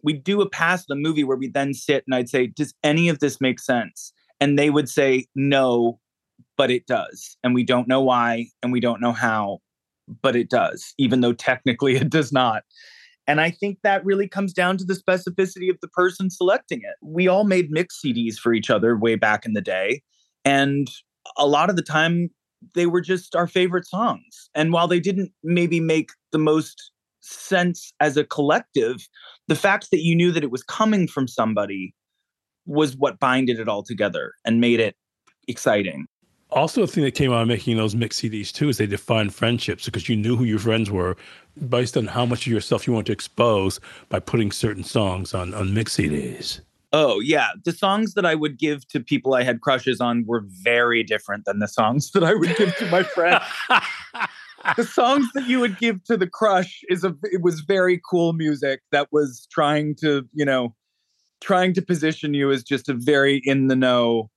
[0.03, 2.73] we do a pass of the movie where we then sit and I'd say, does
[2.83, 4.13] any of this make sense?
[4.39, 5.99] And they would say, no,
[6.57, 7.37] but it does.
[7.43, 9.59] And we don't know why and we don't know how,
[10.21, 12.63] but it does, even though technically it does not.
[13.25, 16.95] And I think that really comes down to the specificity of the person selecting it.
[17.01, 20.01] We all made mix CDs for each other way back in the day.
[20.43, 20.89] And
[21.37, 22.29] a lot of the time,
[22.75, 24.49] they were just our favorite songs.
[24.53, 26.91] And while they didn't maybe make the most
[27.23, 29.07] sense as a collective,
[29.47, 31.93] the fact that you knew that it was coming from somebody
[32.65, 34.95] was what binded it all together and made it
[35.47, 36.07] exciting.
[36.49, 39.33] Also, a thing that came out of making those mix CDs too is they defined
[39.33, 41.17] friendships because you knew who your friends were
[41.69, 45.53] based on how much of yourself you want to expose by putting certain songs on,
[45.53, 46.61] on mix CDs.
[46.91, 47.47] Oh, yeah.
[47.65, 51.45] The songs that I would give to people I had crushes on were very different
[51.45, 53.43] than the songs that I would give to my friends.
[54.77, 58.33] the songs that you would give to the crush is a it was very cool
[58.33, 60.75] music that was trying to you know
[61.41, 64.29] trying to position you as just a very in the know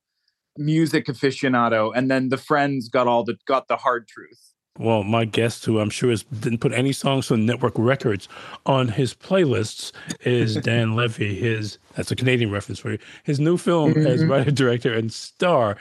[0.58, 5.24] music aficionado and then the friends got all the got the hard truth well, my
[5.24, 8.28] guest, who I'm sure is, didn't put any songs from Nettwerk Records
[8.66, 11.34] on his playlists, is Dan Levy.
[11.34, 12.98] His that's a Canadian reference for you.
[13.24, 14.06] His new film mm-hmm.
[14.06, 15.76] as writer, director, and star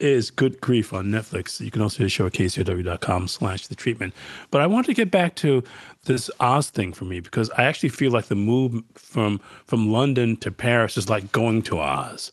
[0.00, 1.60] is Good Grief on Netflix.
[1.60, 4.14] You can also the show at slash the treatment.
[4.50, 5.64] But I want to get back to
[6.04, 10.36] this Oz thing for me because I actually feel like the move from from London
[10.38, 12.32] to Paris is like going to Oz.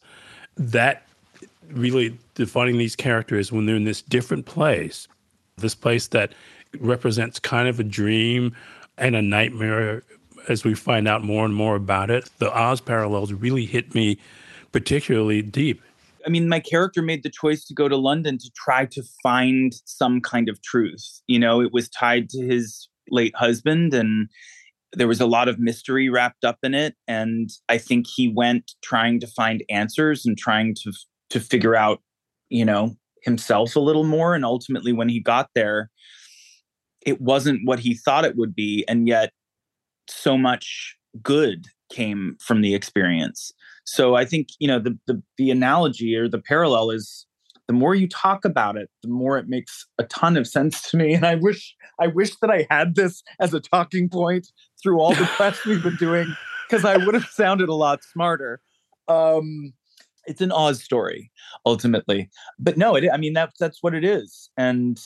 [0.57, 1.03] That
[1.71, 5.07] really defining these characters when they're in this different place,
[5.57, 6.33] this place that
[6.79, 8.55] represents kind of a dream
[8.97, 10.03] and a nightmare
[10.47, 12.29] as we find out more and more about it.
[12.37, 14.17] The Oz parallels really hit me
[14.71, 15.81] particularly deep.
[16.25, 19.73] I mean, my character made the choice to go to London to try to find
[19.85, 21.21] some kind of truth.
[21.27, 24.29] You know, it was tied to his late husband and
[24.93, 28.73] there was a lot of mystery wrapped up in it and i think he went
[28.83, 30.91] trying to find answers and trying to
[31.29, 32.01] to figure out
[32.49, 35.89] you know himself a little more and ultimately when he got there
[37.05, 39.31] it wasn't what he thought it would be and yet
[40.09, 43.51] so much good came from the experience
[43.85, 47.25] so i think you know the the, the analogy or the parallel is
[47.67, 50.97] the more you talk about it, the more it makes a ton of sense to
[50.97, 51.13] me.
[51.15, 54.47] And I wish I wish that I had this as a talking point
[54.81, 56.35] through all the quests we've been doing,
[56.69, 58.61] because I would have sounded a lot smarter.
[59.07, 59.73] Um,
[60.25, 61.31] it's an Oz story,
[61.65, 62.29] ultimately.
[62.59, 64.99] But no, it, I mean that's that's what it is, and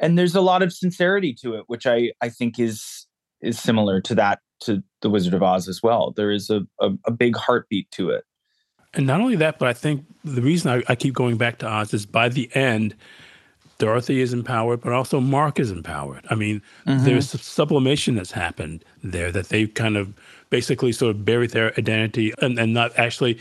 [0.00, 3.06] and there's a lot of sincerity to it, which I I think is
[3.42, 6.12] is similar to that to the Wizard of Oz as well.
[6.12, 8.24] There is a, a, a big heartbeat to it.
[8.94, 11.68] And not only that, but I think the reason I, I keep going back to
[11.68, 12.94] Oz is by the end,
[13.78, 16.24] Dorothy is empowered, but also Mark is empowered.
[16.30, 17.04] I mean, mm-hmm.
[17.04, 20.14] there's sublimation that's happened there that they've kind of
[20.50, 23.40] basically sort of buried their identity and, and not actually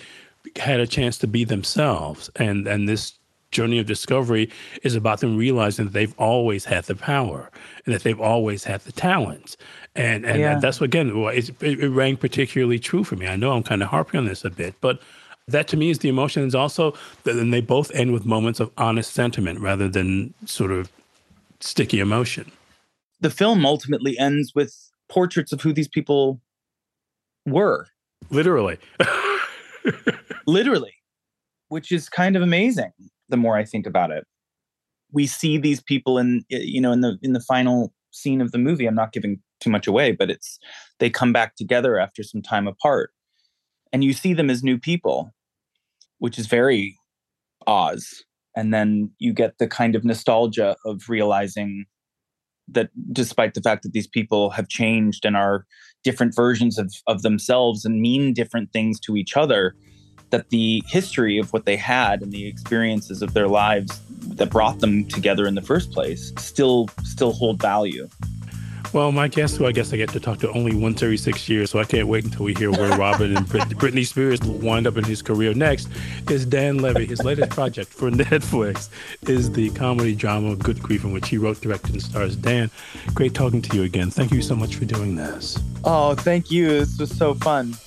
[0.55, 2.29] had a chance to be themselves.
[2.37, 3.13] And and this
[3.51, 4.49] journey of discovery
[4.83, 7.51] is about them realizing that they've always had the power
[7.85, 9.57] and that they've always had the talents.
[9.95, 10.59] And and, yeah.
[10.59, 13.27] that's again, it, it rang particularly true for me.
[13.27, 15.01] I know I'm kind of harping on this a bit, but
[15.47, 16.43] that to me is the emotion.
[16.43, 20.91] Is also then they both end with moments of honest sentiment rather than sort of
[21.59, 22.51] sticky emotion.
[23.19, 24.75] The film ultimately ends with
[25.09, 26.41] portraits of who these people
[27.45, 27.87] were.
[28.29, 28.77] Literally.
[30.47, 30.93] Literally,
[31.67, 32.93] which is kind of amazing
[33.31, 34.25] the more I think about it.
[35.11, 38.59] We see these people in you know in the in the final scene of the
[38.59, 38.85] movie.
[38.85, 40.59] I'm not giving too much away, but it's
[40.99, 43.11] they come back together after some time apart
[43.93, 45.33] and you see them as new people,
[46.19, 46.97] which is very
[47.67, 48.23] Oz.
[48.55, 51.85] And then you get the kind of nostalgia of realizing
[52.67, 55.65] that despite the fact that these people have changed and are
[56.03, 59.75] different versions of, of themselves and mean different things to each other,
[60.31, 64.01] that the history of what they had and the experiences of their lives
[64.35, 68.07] that brought them together in the first place still still hold value.
[68.93, 71.47] Well, my guest, who I guess I get to talk to only once every six
[71.47, 74.85] years, so I can't wait until we hear where Robyn and Brit- Britney Spears wind
[74.85, 75.87] up in his career next,
[76.29, 77.05] is Dan Levy.
[77.05, 78.89] His latest project for Netflix
[79.29, 82.35] is the comedy drama Good Grief, in which he wrote, directed, and stars.
[82.35, 82.69] Dan,
[83.13, 84.11] great talking to you again.
[84.11, 85.57] Thank you so much for doing this.
[85.85, 86.67] Oh, thank you.
[86.67, 87.77] This was so fun.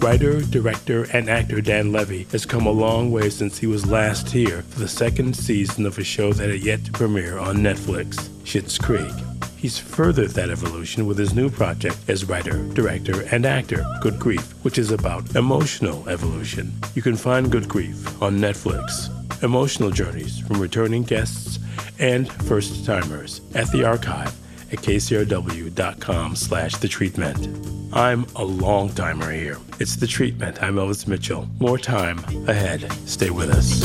[0.00, 4.30] Writer, director, and actor Dan Levy has come a long way since he was last
[4.30, 8.28] here for the second season of a show that had yet to premiere on Netflix,
[8.44, 9.12] Schitt's Creek.
[9.56, 14.52] He's furthered that evolution with his new project as writer, director, and actor, Good Grief,
[14.64, 16.72] which is about emotional evolution.
[16.94, 19.10] You can find Good Grief on Netflix.
[19.42, 21.58] Emotional journeys from returning guests
[21.98, 24.34] and first timers at the archive
[24.70, 27.48] at kcrw.com slash the treatment.
[27.92, 29.58] I'm a long timer here.
[29.80, 30.62] It's the treatment.
[30.62, 31.48] I'm Elvis Mitchell.
[31.58, 32.90] More time ahead.
[33.06, 33.84] Stay with us.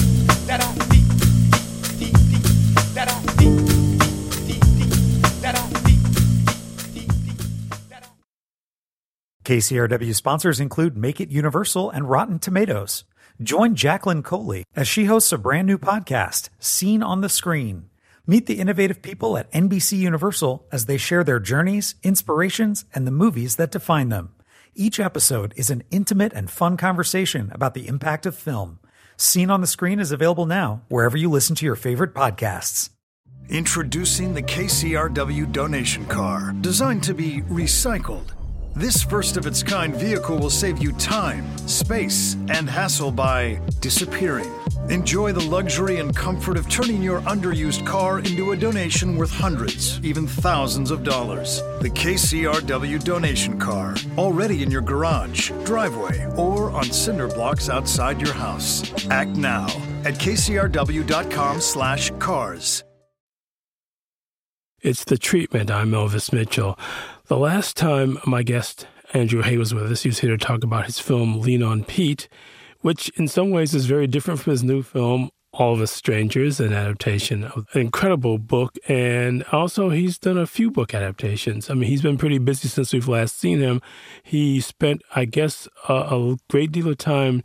[9.46, 13.04] KCRW sponsors include Make It Universal and Rotten Tomatoes.
[13.42, 17.90] Join Jacqueline Coley as she hosts a brand new podcast, Seen on the Screen.
[18.26, 23.12] Meet the innovative people at NBC Universal as they share their journeys, inspirations, and the
[23.12, 24.34] movies that define them.
[24.74, 28.80] Each episode is an intimate and fun conversation about the impact of film.
[29.18, 32.92] Seen on the Screen is available now wherever you listen to your favorite podcasts.
[33.50, 38.32] Introducing the KCRW donation car, designed to be recycled.
[38.74, 44.50] This first of its kind vehicle will save you time, space, and hassle by disappearing
[44.90, 49.98] Enjoy the luxury and comfort of turning your underused car into a donation worth hundreds,
[50.04, 51.62] even thousands of dollars.
[51.80, 58.34] The KCRW donation car, already in your garage, driveway, or on cinder blocks outside your
[58.34, 58.84] house.
[59.10, 59.68] Act now
[60.04, 62.84] at kcrw.com/cars.
[64.82, 65.72] It's the treatment.
[65.72, 66.78] I'm Elvis Mitchell.
[67.28, 70.62] The last time my guest Andrew Haigh was with us, he was here to talk
[70.62, 72.28] about his film Lean on Pete
[72.84, 76.60] which in some ways is very different from his new film, All of Us Strangers,
[76.60, 78.78] an adaptation of an incredible book.
[78.88, 81.70] And also, he's done a few book adaptations.
[81.70, 83.82] I mean, he's been pretty busy since we've last seen him.
[84.22, 87.42] He spent, I guess, a, a great deal of time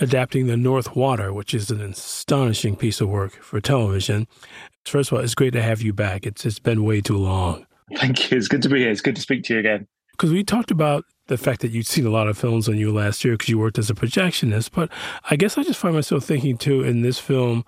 [0.00, 4.26] adapting The North Water, which is an astonishing piece of work for television.
[4.84, 6.26] First of all, it's great to have you back.
[6.26, 7.66] It's it's been way too long.
[7.96, 8.36] Thank you.
[8.36, 8.90] It's good to be here.
[8.90, 9.86] It's good to speak to you again.
[10.10, 12.92] Because we talked about the fact that you'd seen a lot of films on you
[12.92, 14.70] last year because you worked as a projectionist.
[14.72, 14.90] But
[15.30, 17.64] I guess I just find myself thinking too in this film,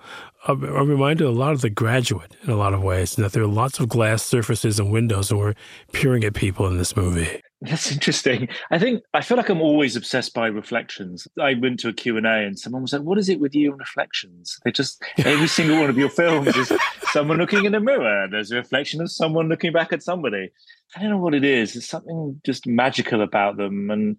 [0.48, 3.32] uh, I'm reminded a lot of The Graduate in a lot of ways, and that
[3.32, 5.54] there are lots of glass surfaces and windows, and we're
[5.92, 7.42] peering at people in this movie.
[7.60, 8.48] That's interesting.
[8.70, 11.26] I think I feel like I'm always obsessed by reflections.
[11.40, 13.80] I went to a Q&A and someone was like, what is it with you and
[13.80, 14.60] reflections?
[14.64, 16.72] They just, every single one of your films is
[17.10, 18.28] someone looking in a mirror.
[18.30, 20.52] There's a reflection of someone looking back at somebody.
[20.96, 21.76] I don't know what it is.
[21.76, 23.90] It's something just magical about them.
[23.90, 24.16] And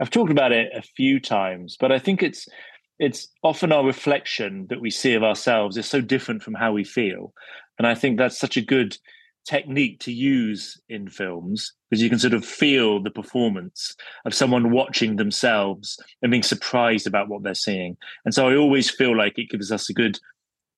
[0.00, 2.48] I've talked about it a few times, but I think it's,
[2.98, 6.84] it's often our reflection that we see of ourselves is so different from how we
[6.84, 7.32] feel.
[7.78, 8.96] And I think that's such a good
[9.46, 14.72] technique to use in films because you can sort of feel the performance of someone
[14.72, 17.96] watching themselves and being surprised about what they're seeing.
[18.24, 20.18] And so I always feel like it gives us a good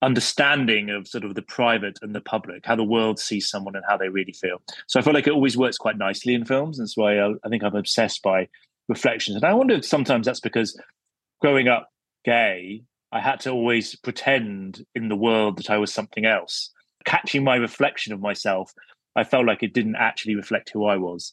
[0.02, 3.84] understanding of sort of the private and the public, how the world sees someone and
[3.88, 4.62] how they really feel.
[4.87, 6.78] So I feel like it always works quite nicely in films.
[6.78, 8.48] That's why I, I think I'm obsessed by
[8.88, 9.37] reflections.
[9.37, 10.80] And I wonder if sometimes that's because
[11.40, 11.88] growing up
[12.24, 16.70] gay, I had to always pretend in the world that I was something else
[17.08, 18.72] catching my reflection of myself,
[19.16, 21.32] I felt like it didn't actually reflect who I was.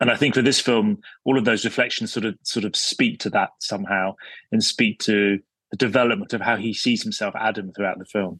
[0.00, 3.20] And I think for this film, all of those reflections sort of sort of speak
[3.20, 4.16] to that somehow
[4.50, 5.38] and speak to
[5.72, 8.38] the development of how he sees himself, Adam, throughout the film.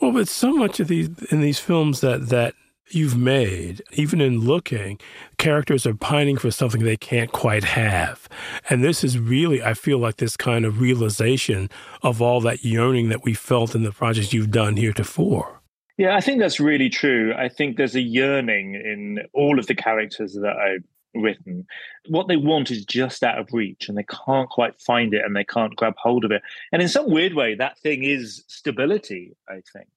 [0.00, 2.54] Well, but so much of these in these films that that
[2.88, 4.98] you've made, even in looking,
[5.38, 8.28] characters are pining for something they can't quite have.
[8.68, 11.70] And this is really, I feel like this kind of realization
[12.02, 15.62] of all that yearning that we felt in the projects you've done heretofore.
[15.96, 17.32] Yeah, I think that's really true.
[17.36, 21.66] I think there's a yearning in all of the characters that I've written.
[22.08, 25.34] What they want is just out of reach and they can't quite find it and
[25.34, 26.42] they can't grab hold of it.
[26.72, 29.88] And in some weird way, that thing is stability, I think.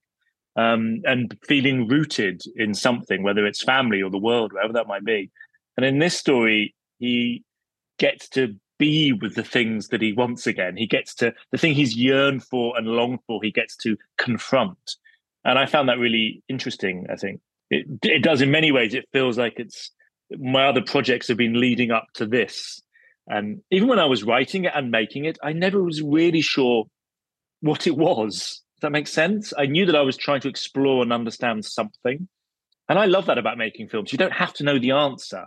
[0.56, 5.06] Um, and feeling rooted in something, whether it's family or the world, wherever that might
[5.06, 5.30] be.
[5.76, 7.44] And in this story, he
[8.00, 10.76] gets to be with the things that he wants again.
[10.76, 14.98] He gets to the thing he's yearned for and longed for, he gets to confront
[15.48, 17.08] and I found that really interesting.
[17.10, 17.40] I think
[17.72, 18.94] it it does in many ways.
[18.94, 19.92] It feels like it's
[20.32, 22.82] my other projects have been leading up to this,
[23.28, 26.86] and even when I was writing it and making it, I never was really sure
[27.62, 28.62] what it was.
[28.78, 29.54] Does that make sense?
[29.58, 32.28] I knew that I was trying to explore and understand something.
[32.90, 34.12] And I love that about making films.
[34.12, 35.46] You don't have to know the answer.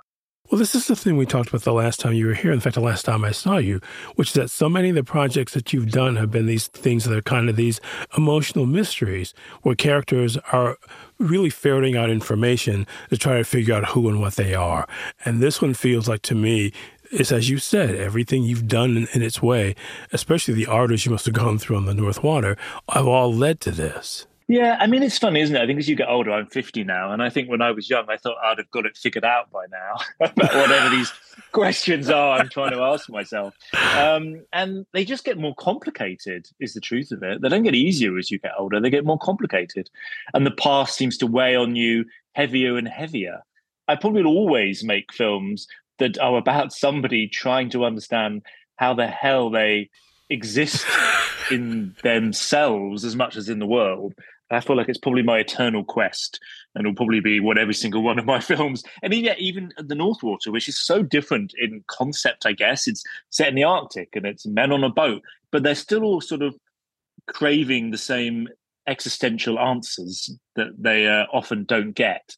[0.51, 2.51] Well, this is the thing we talked about the last time you were here.
[2.51, 3.81] In fact, the last time I saw you,
[4.17, 7.05] which is that so many of the projects that you've done have been these things
[7.05, 7.81] that are kind of these
[8.19, 10.77] emotional mysteries where characters are
[11.19, 14.89] really ferreting out information to try to figure out who and what they are.
[15.25, 16.73] And this one feels like to me,
[17.13, 19.77] it's as you said, everything you've done in, in its way,
[20.13, 22.57] especially the artists you must have gone through on the North Water,
[22.89, 24.27] have all led to this.
[24.51, 25.63] Yeah, I mean, it's funny, isn't it?
[25.63, 27.89] I think as you get older, I'm 50 now, and I think when I was
[27.89, 29.95] young, I thought I'd have got it figured out by now
[30.27, 31.13] about whatever these
[31.53, 33.55] questions are I'm trying to ask myself.
[33.97, 37.41] Um, and they just get more complicated, is the truth of it.
[37.41, 39.89] They don't get easier as you get older, they get more complicated.
[40.35, 43.43] And the past seems to weigh on you heavier and heavier.
[43.87, 45.69] I probably will always make films
[46.01, 48.43] that are about somebody trying to understand
[48.75, 49.91] how the hell they
[50.29, 50.85] exist
[51.53, 54.13] in themselves as much as in the world
[54.51, 56.41] I feel like it's probably my eternal quest,
[56.75, 58.83] and it'll probably be what every single one of my films.
[59.03, 63.05] And yeah, even the North Water, which is so different in concept, I guess it's
[63.31, 66.43] set in the Arctic and it's men on a boat, but they're still all sort
[66.43, 66.55] of
[67.29, 68.49] craving the same
[68.87, 72.37] existential answers that they uh, often don't get.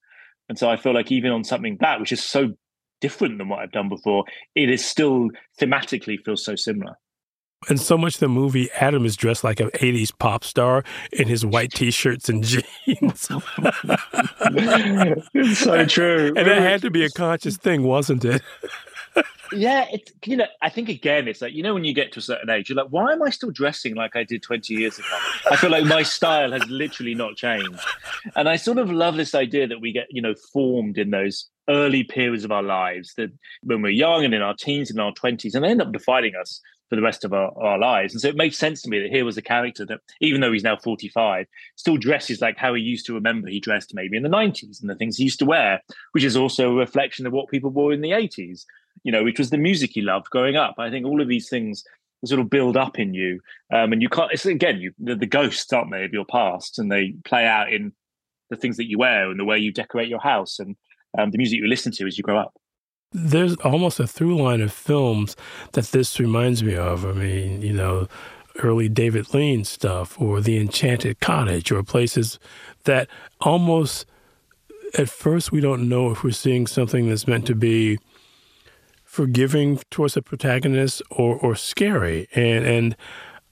[0.48, 2.52] And so I feel like even on something that, which is so
[3.00, 6.98] different than what I've done before, it is still thematically feels so similar.
[7.68, 11.46] And so much the movie, Adam is dressed like an 80s pop star in his
[11.46, 12.64] white t shirts and jeans.
[15.34, 16.28] it's so true.
[16.36, 18.42] And that had to be a conscious thing, wasn't it?
[19.52, 22.18] yeah, it's you know, I think again, it's like you know, when you get to
[22.18, 24.98] a certain age, you're like, why am I still dressing like I did 20 years
[24.98, 25.08] ago?
[25.50, 27.80] I feel like my style has literally not changed,
[28.36, 31.48] and I sort of love this idea that we get you know formed in those
[31.68, 33.30] early periods of our lives that
[33.62, 36.34] when we're young and in our teens and our 20s, and they end up defining
[36.40, 36.60] us
[36.92, 38.12] for the rest of our, our lives.
[38.12, 40.52] And so it made sense to me that here was a character that, even though
[40.52, 44.22] he's now 45, still dresses like how he used to remember he dressed maybe in
[44.22, 45.80] the 90s and the things he used to wear,
[46.10, 48.66] which is also a reflection of what people wore in the 80s,
[49.04, 50.74] you know, which was the music he loved growing up.
[50.76, 51.82] I think all of these things
[52.26, 53.40] sort of build up in you.
[53.72, 56.78] Um, and you can't, it's again, you, the, the ghosts, aren't they, of your past,
[56.78, 57.94] and they play out in
[58.50, 60.76] the things that you wear and the way you decorate your house and
[61.18, 62.52] um, the music you listen to as you grow up.
[63.12, 65.36] There's almost a through line of films
[65.72, 67.04] that this reminds me of.
[67.04, 68.08] I mean, you know,
[68.62, 72.38] early David Lean stuff or The Enchanted Cottage or places
[72.84, 73.08] that
[73.40, 74.06] almost
[74.98, 77.98] at first we don't know if we're seeing something that's meant to be
[79.04, 82.28] forgiving towards the protagonist or, or scary.
[82.34, 82.96] And, and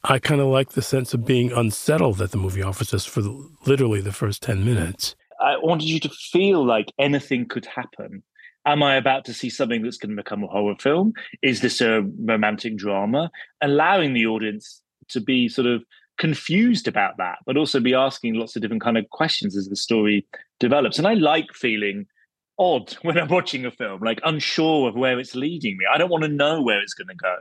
[0.04, 3.22] I kind of like the sense of being unsettled that the movie offers us for
[3.66, 5.14] literally the first 10 minutes.
[5.40, 8.22] I wanted you to feel like anything could happen.
[8.66, 11.12] Am I about to see something that's going to become a horror film?
[11.42, 13.30] Is this a romantic drama?
[13.62, 15.82] Allowing the audience to be sort of
[16.18, 19.76] confused about that, but also be asking lots of different kind of questions as the
[19.76, 20.26] story
[20.58, 20.98] develops.
[20.98, 22.06] And I like feeling
[22.58, 25.86] odd when I'm watching a film, like unsure of where it's leading me.
[25.92, 27.36] I don't want to know where it's going to go.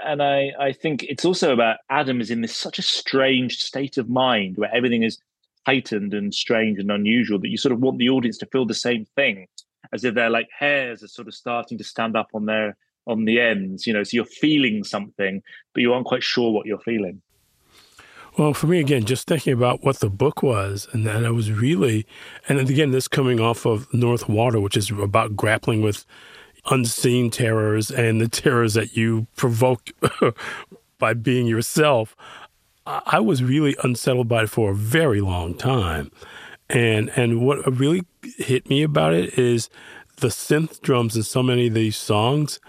[0.00, 3.96] And I, I think it's also about Adam is in this such a strange state
[3.96, 5.18] of mind where everything is
[5.66, 8.74] heightened and strange and unusual that you sort of want the audience to feel the
[8.74, 9.46] same thing,
[9.92, 12.76] as if their like hairs are sort of starting to stand up on their
[13.06, 15.42] on the ends, you know, so you're feeling something,
[15.74, 17.20] but you aren't quite sure what you're feeling.
[18.38, 21.52] Well, for me, again, just thinking about what the book was, and that I was
[21.52, 22.06] really,
[22.48, 26.04] and again, this coming off of North Water, which is about grappling with
[26.66, 29.90] unseen terrors and the terrors that you provoke
[30.98, 32.16] by being yourself.
[32.86, 36.10] I was really unsettled by it for a very long time.
[36.68, 38.02] And and what a really
[38.38, 39.68] hit me about it is
[40.16, 42.60] the synth drums in so many of these songs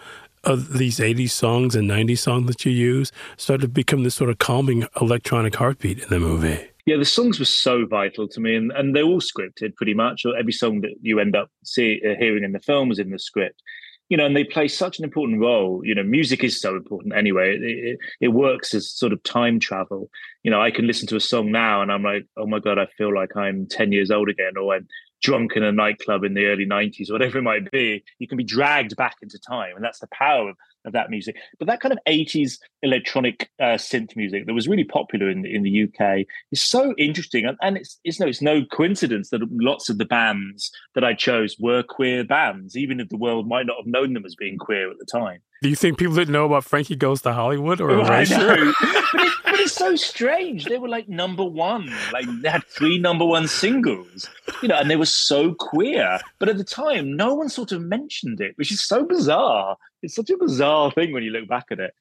[0.46, 4.30] of these 80s songs and 90s songs that you use started to become this sort
[4.30, 6.68] of calming electronic heartbeat in the movie.
[6.86, 10.24] Yeah, the songs were so vital to me, and, and they're all scripted pretty much.
[10.26, 13.18] Every song that you end up see, uh, hearing in the film is in the
[13.18, 13.62] script.
[14.08, 15.82] You know, and they play such an important role.
[15.84, 17.56] You know, music is so important anyway.
[17.56, 20.12] It, it, it works as sort of time travel.
[20.44, 22.78] You know, I can listen to a song now and I'm like, oh my God,
[22.78, 24.88] I feel like I'm 10 years old again, or I'm
[25.26, 28.44] drunk in a nightclub in the early 90s, whatever it might be, you can be
[28.44, 29.76] dragged back into time.
[29.76, 30.56] And that's the power of,
[30.86, 31.36] of that music.
[31.58, 35.64] But that kind of 80s electronic uh, synth music that was really popular in, in
[35.64, 37.46] the UK is so interesting.
[37.46, 41.16] And, and it's, it's, no, it's no coincidence that lots of the bands that I
[41.16, 44.60] chose were queer bands, even if the world might not have known them as being
[44.60, 45.40] queer at the time.
[45.66, 48.38] Do you think people didn't know about Frankie Goes to Hollywood or Erasure?
[48.82, 50.66] but, it, but it's so strange.
[50.66, 51.92] They were like number one.
[52.14, 54.30] Like they had three number one singles,
[54.62, 56.20] you know, and they were so queer.
[56.40, 59.78] But at the time, no one sort of mentioned it, which is so bizarre.
[60.02, 61.94] It's such a bizarre thing when you look back at it.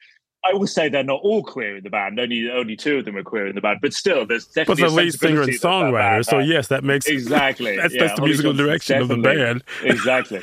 [0.44, 2.20] I will say they're not all queer in the band.
[2.20, 4.82] Only only two of them are queer in the band, but still, there's definitely.
[4.82, 7.76] But the lead singer and songwriter, so yes, that makes exactly.
[7.80, 9.64] that's, yeah, that's the musical direction of the band.
[9.82, 10.42] exactly.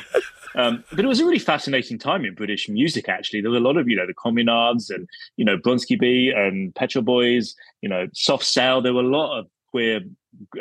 [0.55, 3.07] Um, but it was a really fascinating time in British music.
[3.07, 5.07] Actually, there were a lot of you know the Communards and
[5.37, 7.55] you know Bronski Beat and Pet Shop Boys.
[7.81, 8.81] You know, Soft Cell.
[8.81, 10.01] There were a lot of queer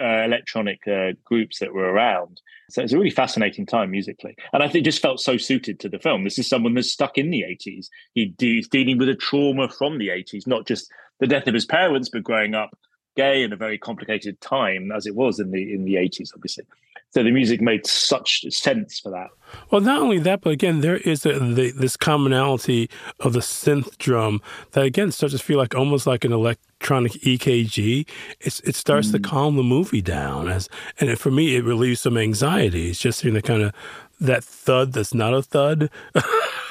[0.00, 2.40] uh, electronic uh, groups that were around.
[2.70, 5.80] So it's a really fascinating time musically, and I think it just felt so suited
[5.80, 6.24] to the film.
[6.24, 7.88] This is someone that's stuck in the '80s.
[8.14, 11.66] He, he's dealing with a trauma from the '80s, not just the death of his
[11.66, 12.76] parents, but growing up
[13.16, 16.64] gay in a very complicated time as it was in the in the 80s obviously
[17.10, 19.30] so the music made such sense for that.
[19.70, 23.98] Well, not only that, but again, there is a, the, this commonality of the synth
[23.98, 24.40] drum
[24.72, 26.32] that again starts to feel like almost like an
[26.80, 28.06] electronic EKG.
[28.40, 29.12] It's, it starts mm.
[29.12, 30.68] to calm the movie down, as
[30.98, 32.90] and it, for me, it relieves some anxiety.
[32.90, 33.72] It's just hearing the kind of
[34.20, 35.90] that thud that's not a thud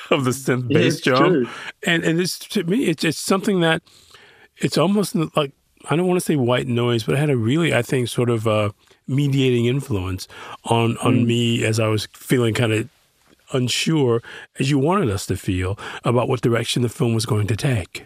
[0.10, 1.50] of the synth bass yeah, drum, true.
[1.86, 3.82] and and it's to me, it's it's something that
[4.58, 5.52] it's almost like
[5.90, 8.30] I don't want to say white noise, but it had a really, I think, sort
[8.30, 8.48] of.
[8.48, 8.72] Uh,
[9.12, 10.28] mediating influence
[10.66, 11.26] on on mm.
[11.26, 12.88] me as I was feeling kind of
[13.54, 14.22] unsure
[14.60, 18.06] as you wanted us to feel about what direction the film was going to take.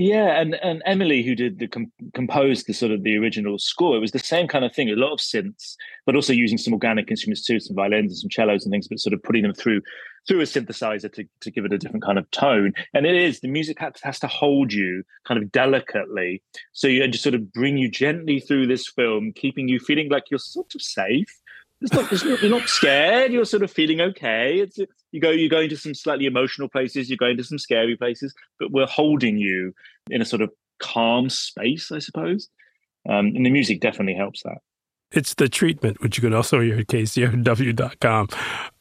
[0.00, 3.96] Yeah, and and Emily, who did the com- composed the sort of the original score,
[3.96, 4.88] it was the same kind of thing.
[4.88, 5.74] A lot of synths,
[6.06, 9.00] but also using some organic instruments too, some violins and some cellos and things, but
[9.00, 9.82] sort of putting them through
[10.28, 12.74] through a synthesizer to to give it a different kind of tone.
[12.94, 16.42] And it is the music has, has to hold you kind of delicately,
[16.72, 20.30] so you just sort of bring you gently through this film, keeping you feeling like
[20.30, 21.40] you're sort of safe,
[21.80, 23.32] it's not, it's not, you're not scared.
[23.32, 24.58] You're sort of feeling okay.
[24.60, 24.78] It's
[25.12, 27.08] you go you go into some slightly emotional places.
[27.08, 29.74] You go into some scary places, but we're holding you
[30.10, 30.50] in a sort of
[30.80, 32.48] calm space, I suppose.
[33.08, 34.58] Um, and the music definitely helps that.
[35.10, 38.28] It's the treatment, which you can also hear at kcrw.com.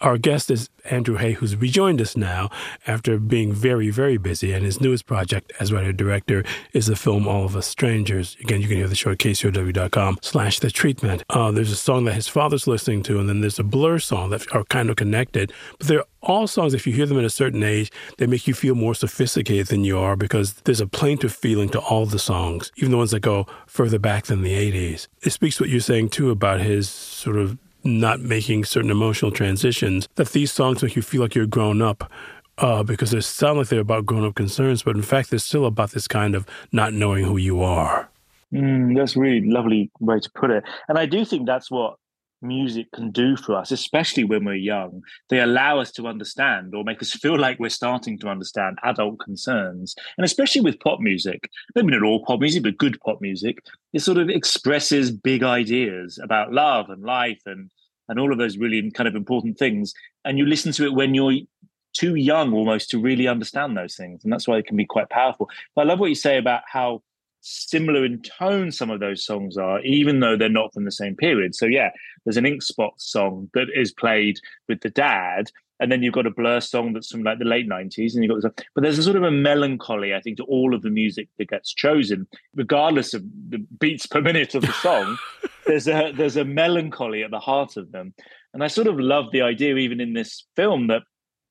[0.01, 2.49] Our guest is Andrew Haigh, who's rejoined us now
[2.85, 4.51] after being very, very busy.
[4.51, 8.35] And his newest project as writer director is the film All of Us Strangers.
[8.41, 11.23] Again, you can hear the show at kcrw.com slash the treatment.
[11.29, 14.29] Uh, there's a song that his father's listening to, and then there's a Blur song
[14.31, 15.53] that are kind of connected.
[15.77, 18.53] But they're all songs, if you hear them at a certain age, they make you
[18.53, 22.71] feel more sophisticated than you are because there's a plaintive feeling to all the songs,
[22.75, 25.07] even the ones that go further back than the 80s.
[25.21, 30.07] It speaks what you're saying, too, about his sort of not making certain emotional transitions,
[30.15, 32.11] that these songs make you feel like you're grown up
[32.57, 35.65] uh, because they sound like they're about grown up concerns, but in fact, they're still
[35.65, 38.09] about this kind of not knowing who you are.
[38.51, 40.63] Mm, that's really lovely way to put it.
[40.87, 41.97] And I do think that's what
[42.41, 45.01] music can do for us, especially when we're young.
[45.29, 49.19] They allow us to understand or make us feel like we're starting to understand adult
[49.19, 49.95] concerns.
[50.17, 53.59] And especially with pop music, maybe not all pop music, but good pop music,
[53.93, 57.71] it sort of expresses big ideas about love and life and
[58.09, 59.93] and all of those really kind of important things.
[60.23, 61.39] And you listen to it when you're
[61.93, 64.23] too young almost to really understand those things.
[64.23, 65.49] And that's why it can be quite powerful.
[65.75, 67.01] But I love what you say about how
[67.47, 71.15] similar in tone some of those songs are, even though they're not from the same
[71.15, 71.55] period.
[71.55, 71.91] So yeah,
[72.25, 76.25] there's an Ink Spot song that is played with the dad, and then you've got
[76.25, 78.97] a Blur song that's from like the late '90s, and you've got this, but there's
[78.97, 82.27] a sort of a melancholy, I think, to all of the music that gets chosen,
[82.55, 85.17] regardless of the beats per minute of the song.
[85.67, 88.13] there's a there's a melancholy at the heart of them,
[88.53, 91.03] and I sort of love the idea, even in this film, that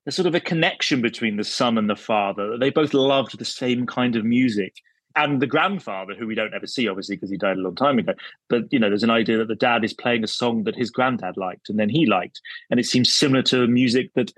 [0.04, 2.50] there's sort of a connection between the son and the father.
[2.50, 4.74] that They both loved the same kind of music
[5.16, 7.98] and the grandfather, who we don't ever see, obviously, because he died a long time
[7.98, 8.12] ago.
[8.48, 10.90] But you know, there's an idea that the dad is playing a song that his
[10.90, 12.40] granddad liked, and then he liked,
[12.70, 14.32] and it seems similar to music that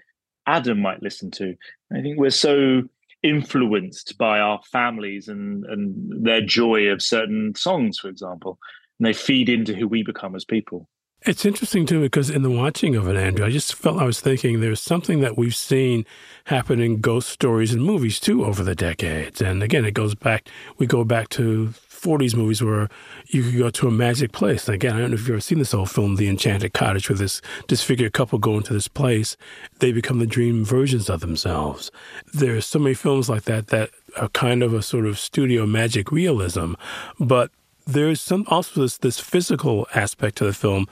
[0.47, 1.55] Adam might listen to.
[1.93, 2.83] I think we're so
[3.23, 8.59] influenced by our families and and their joy of certain songs, for example,
[8.99, 10.89] and they feed into who we become as people.
[11.23, 14.21] It's interesting too because in the watching of it, Andrew, I just felt I was
[14.21, 16.07] thinking there's something that we've seen
[16.45, 19.43] happen in ghost stories and movies too over the decades.
[19.43, 20.49] And again, it goes back.
[20.79, 22.89] We go back to 40s movies where
[23.27, 24.69] you could go to a magic place.
[24.69, 27.11] And again, I don't know if you've ever seen this old film, The Enchanted Cottage,
[27.11, 29.37] where this disfigured couple go into this place.
[29.81, 31.91] They become the dream versions of themselves.
[32.33, 36.13] There's so many films like that that are kind of a sort of studio magic
[36.13, 36.75] realism,
[37.19, 37.51] but
[37.89, 40.87] there's some also this this physical aspect to the film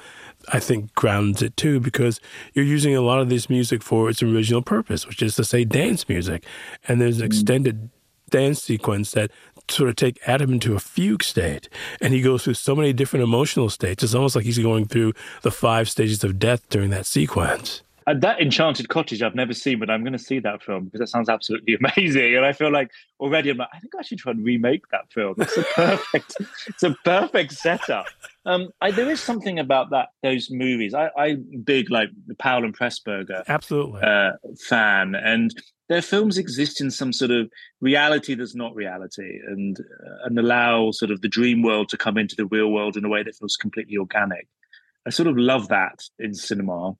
[0.48, 2.20] I think grounds it too because
[2.54, 5.64] you're using a lot of this music for its original purpose, which is to say
[5.64, 6.44] dance music.
[6.86, 7.26] And there's an mm-hmm.
[7.26, 7.90] extended
[8.30, 9.32] dance sequence that
[9.68, 11.68] sort of take Adam into a fugue state.
[12.00, 14.04] And he goes through so many different emotional states.
[14.04, 17.82] It's almost like he's going through the five stages of death during that sequence.
[18.08, 21.00] Uh, that Enchanted Cottage I've never seen, but I'm going to see that film because
[21.00, 22.36] that sounds absolutely amazing.
[22.36, 25.12] And I feel like already I'm like, I think I should try and remake that
[25.12, 25.34] film.
[25.38, 26.34] It's a perfect,
[26.68, 28.06] it's a perfect setup.
[28.44, 30.94] Um, I, there is something about that those movies.
[30.94, 34.32] I, I big like the Powell and Pressburger absolutely uh,
[34.68, 35.52] fan, and
[35.88, 37.50] their films exist in some sort of
[37.80, 42.16] reality that's not reality, and uh, and allow sort of the dream world to come
[42.16, 44.46] into the real world in a way that feels completely organic.
[45.06, 46.94] I sort of love that in cinema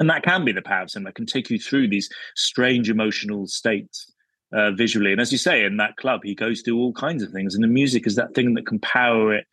[0.00, 3.46] and that can be the power of cinema can take you through these strange emotional
[3.46, 4.10] states
[4.52, 5.12] uh, visually.
[5.12, 7.62] And as you say in that club he goes through all kinds of things and
[7.62, 9.46] the music is that thing that can power it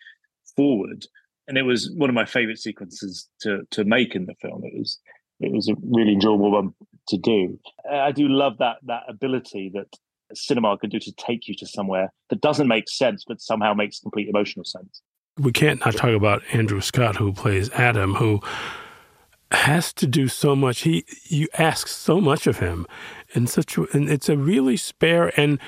[0.56, 1.06] forward.
[1.48, 4.62] And it was one of my favorite sequences to to make in the film.
[4.64, 5.00] It was
[5.40, 6.74] it was a really enjoyable one
[7.08, 7.60] to do.
[7.90, 9.88] I do love that that ability that
[10.36, 14.00] cinema can do to take you to somewhere that doesn't make sense but somehow makes
[14.00, 15.02] complete emotional sense.
[15.40, 18.42] We can't not talk about andrew scott who plays adam who
[19.52, 20.82] has to do so much.
[20.82, 22.86] He you ask so much of him,
[23.34, 25.60] and such and it's a really spare and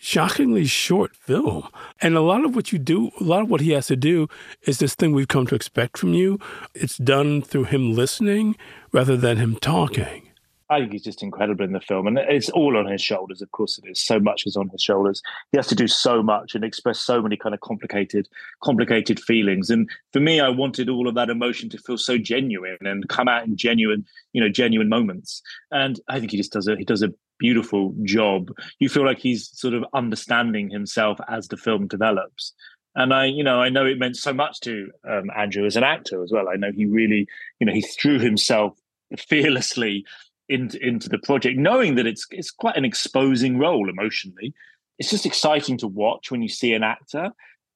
[0.00, 1.68] shockingly short film.
[2.00, 4.28] And a lot of what you do, a lot of what he has to do
[4.62, 6.38] is this thing we've come to expect from you.
[6.74, 8.56] It's done through him listening
[8.92, 10.29] rather than him talking.
[10.70, 13.42] I think he's just incredible in the film, and it's all on his shoulders.
[13.42, 14.00] Of course, it is.
[14.00, 15.20] So much is on his shoulders.
[15.50, 18.28] He has to do so much and express so many kind of complicated,
[18.62, 19.68] complicated feelings.
[19.68, 23.26] And for me, I wanted all of that emotion to feel so genuine and come
[23.26, 25.42] out in genuine, you know, genuine moments.
[25.72, 28.52] And I think he just does a he does a beautiful job.
[28.78, 32.52] You feel like he's sort of understanding himself as the film develops.
[32.94, 35.84] And I, you know, I know it meant so much to um, Andrew as an
[35.84, 36.48] actor as well.
[36.48, 37.26] I know he really,
[37.58, 38.78] you know, he threw himself
[39.18, 40.04] fearlessly
[40.50, 44.52] into into the project, knowing that it's it's quite an exposing role emotionally.
[44.98, 47.30] It's just exciting to watch when you see an actor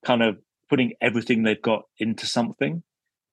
[0.04, 0.36] kind of
[0.68, 2.82] putting everything they've got into something.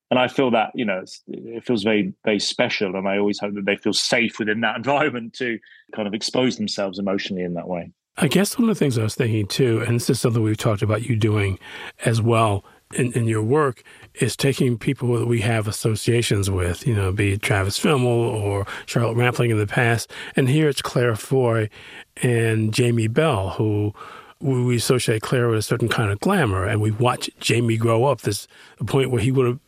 [0.09, 3.55] And I feel that you know it feels very very special, and I always hope
[3.55, 5.59] that they feel safe within that environment to
[5.95, 7.91] kind of expose themselves emotionally in that way.
[8.17, 10.57] I guess one of the things I was thinking too, and this is something we've
[10.57, 11.57] talked about you doing
[12.05, 12.63] as well
[12.93, 13.83] in, in your work,
[14.15, 18.65] is taking people that we have associations with, you know, be it Travis Fimmel or
[18.85, 20.11] Charlotte Rampling in the past.
[20.35, 21.69] And here it's Claire Foy
[22.17, 23.93] and Jamie Bell, who
[24.39, 26.65] we associate Claire with a certain kind of glamour.
[26.65, 28.47] And we watch Jamie grow up, this
[28.85, 29.59] point where he would have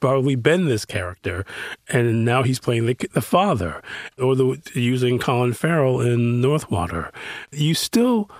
[0.00, 1.44] probably been this character,
[1.88, 3.82] and now he's playing the, the father,
[4.18, 7.12] or the, using Colin Farrell in Northwater.
[7.52, 8.30] You still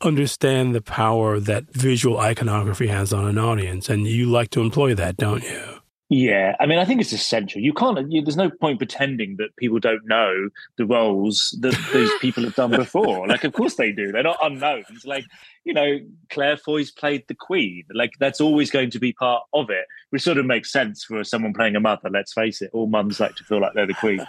[0.00, 4.94] understand the power that visual iconography has on an audience, and you like to employ
[4.94, 5.78] that, don't you?
[6.10, 7.60] Yeah, I mean, I think it's essential.
[7.60, 8.10] You can't.
[8.10, 12.54] You, there's no point pretending that people don't know the roles that these people have
[12.54, 13.28] done before.
[13.28, 14.10] Like, of course they do.
[14.10, 15.04] They're not unknowns.
[15.04, 15.26] Like,
[15.64, 15.98] you know,
[16.30, 17.84] Claire Foy's played the Queen.
[17.92, 21.22] Like, that's always going to be part of it, which sort of makes sense for
[21.24, 22.08] someone playing a mother.
[22.10, 24.24] Let's face it, all mums like to feel like they're the Queen,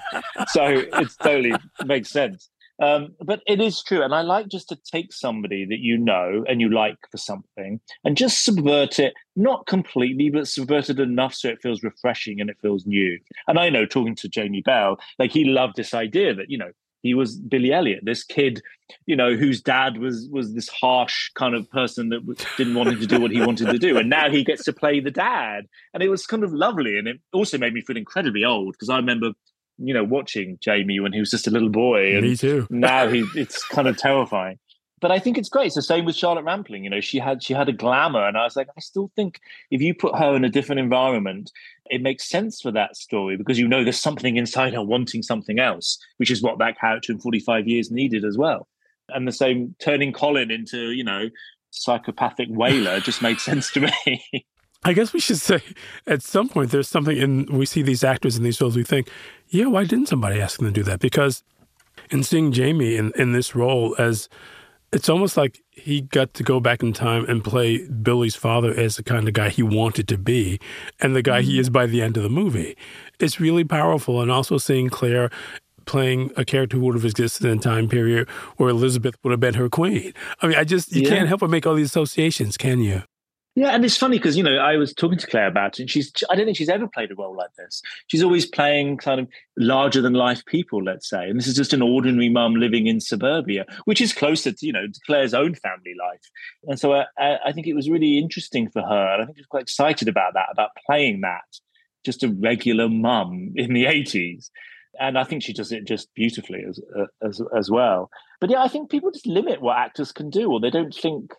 [0.49, 1.53] so it totally
[1.86, 2.49] makes sense.
[2.82, 4.02] Um, but it is true.
[4.02, 7.80] And I like just to take somebody that you know and you like for something
[8.06, 12.50] and just subvert it, not completely, but subvert it enough so it feels refreshing and
[12.50, 13.20] it feels new.
[13.48, 16.72] And I know talking to Jamie Bell, like he loved this idea that, you know,
[17.02, 18.62] he was Billy Elliot, this kid,
[19.06, 23.00] you know, whose dad was was this harsh kind of person that didn't want him
[23.00, 25.66] to do what he wanted to do, and now he gets to play the dad,
[25.94, 28.90] and it was kind of lovely, and it also made me feel incredibly old because
[28.90, 29.32] I remember
[29.82, 32.14] you know, watching Jamie when he was just a little boy.
[32.16, 32.68] And Me too.
[32.70, 34.60] now he, it's kind of terrifying.
[35.02, 35.68] But I think it's great.
[35.68, 36.84] It's the same with Charlotte Rampling.
[36.84, 39.40] You know, she had she had a glamour, and I was like, I still think
[39.72, 41.52] if you put her in a different environment,
[41.86, 45.60] it makes sense for that story because you know there's something inside her wanting something
[45.60, 48.68] else, which is what that character in 45 years needed as well.
[49.10, 51.30] And the same turning Colin into, you know,
[51.72, 54.46] psychopathic whaler just made sense to me.
[54.84, 55.62] I guess we should say
[56.08, 59.10] at some point there's something in we see these actors in these films we think,
[59.50, 61.00] yeah, why didn't somebody ask them to do that?
[61.00, 61.44] Because
[62.10, 64.30] in seeing Jamie in, in this role as
[64.92, 68.96] it's almost like he got to go back in time and play Billy's father as
[68.96, 70.60] the kind of guy he wanted to be
[71.00, 71.52] and the guy mm-hmm.
[71.52, 72.76] he is by the end of the movie.
[73.20, 74.22] It's really powerful.
[74.22, 75.30] And also seeing Claire
[75.86, 78.28] playing a character who would have existed in a time period
[78.58, 80.14] where Elizabeth would have been her queen.
[80.42, 81.10] I mean, I just, you yeah.
[81.10, 83.04] can't help but make all these associations, can you?
[83.60, 85.91] Yeah, and it's funny because you know I was talking to Claire about it, and
[85.91, 87.82] she's I don't think she's ever played a role like this.
[88.07, 91.74] She's always playing kind of larger than life people, let's say, and this is just
[91.74, 95.55] an ordinary mum living in suburbia, which is closer to you know to Claire's own
[95.55, 96.22] family life.
[96.70, 97.05] And so I,
[97.47, 100.07] I think it was really interesting for her, and I think she was quite excited
[100.07, 101.60] about that, about playing that,
[102.05, 104.51] just a regular mum in the eighties.
[105.01, 108.10] And I think she does it just beautifully as, uh, as as well.
[108.39, 111.34] But yeah, I think people just limit what actors can do, or they don't think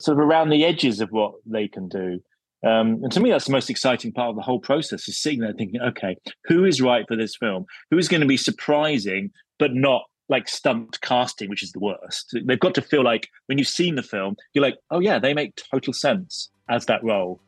[0.00, 2.20] sort of around the edges of what they can do.
[2.62, 5.40] Um, and to me, that's the most exciting part of the whole process is sitting
[5.40, 7.64] there thinking, okay, who is right for this film?
[7.90, 12.36] Who is going to be surprising, but not like stumped casting, which is the worst.
[12.44, 15.34] They've got to feel like when you've seen the film, you're like, oh yeah, they
[15.34, 17.40] make total sense as that role.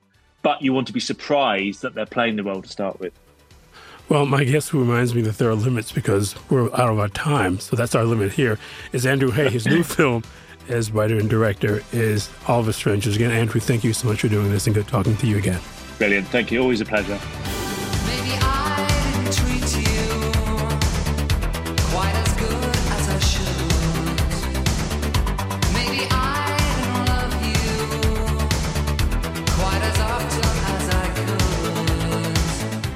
[0.43, 3.13] But you want to be surprised that they're playing the role to start with.
[4.09, 7.61] Well, my guest reminds me that there are limits because we're out of our time.
[7.61, 8.59] So that's our limit here.
[8.93, 9.49] Is Andrew Haigh.
[9.49, 10.25] his new film,
[10.69, 13.17] as writer and director is All of Us Strangers.
[13.17, 15.61] Again, Andrew, thank you so much for doing this and good talking to you again.
[15.99, 16.29] Brilliant.
[16.29, 16.61] Thank you.
[16.61, 17.19] Always a pleasure.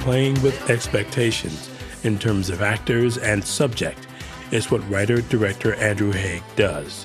[0.07, 1.69] Playing with expectations
[2.05, 4.07] in terms of actors and subject
[4.53, 7.05] is what writer director Andrew Haigh does.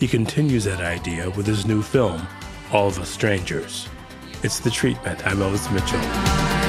[0.00, 2.26] He continues that idea with his new film,
[2.72, 3.86] All of Us Strangers.
[4.42, 5.26] It's The Treatment.
[5.26, 6.59] I'm Elvis Mitchell.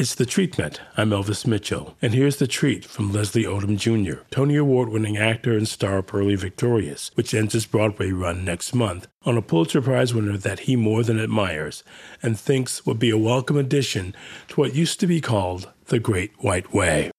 [0.00, 0.80] It's The Treatment.
[0.96, 1.96] I'm Elvis Mitchell.
[2.00, 6.36] And here's the treat from Leslie Odom Jr., Tony Award winning actor and star Purlie
[6.36, 10.76] Victorious, which ends its Broadway run next month on a Pulitzer Prize winner that he
[10.76, 11.82] more than admires
[12.22, 14.14] and thinks would be a welcome addition
[14.46, 17.10] to what used to be called the Great White Way.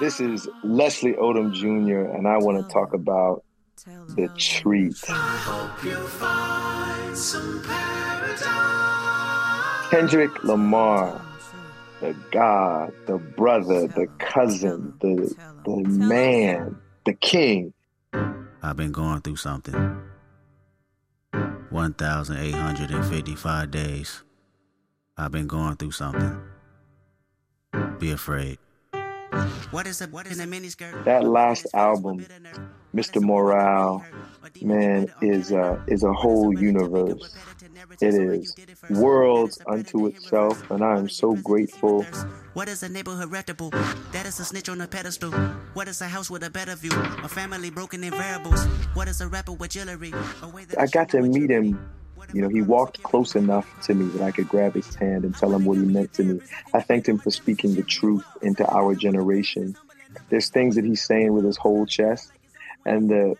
[0.00, 3.44] This is Leslie Odom Jr., and I want to talk about
[3.84, 5.00] the treat.
[9.90, 11.20] Kendrick Lamar,
[12.00, 17.72] the God, the brother, the cousin, the the man, the king.
[18.62, 19.98] I've been going through something.
[21.70, 24.22] 1,855 days.
[25.16, 26.38] I've been going through something.
[27.98, 28.58] Be afraid.
[29.70, 31.04] What is a what is a miniskirt?
[31.04, 32.26] That last album,
[32.94, 33.22] Mr.
[33.22, 34.04] Morale,
[34.60, 37.34] man, is a is a whole universe.
[38.00, 38.54] It is
[38.90, 42.02] worlds unto itself, and I am so grateful.
[42.52, 43.70] What is a neighborhood reputable?
[44.12, 45.30] That is a snitch on a pedestal.
[45.72, 46.92] What is a house with a better view?
[47.24, 48.62] A family broken in variables.
[48.94, 50.12] What is a rapper with jewelry?
[50.78, 51.78] I got to meet him
[52.32, 55.36] you know, he walked close enough to me that I could grab his hand and
[55.36, 56.40] tell him what he meant to me.
[56.72, 59.76] I thanked him for speaking the truth into our generation.
[60.30, 62.32] There's things that he's saying with his whole chest,
[62.84, 63.36] and the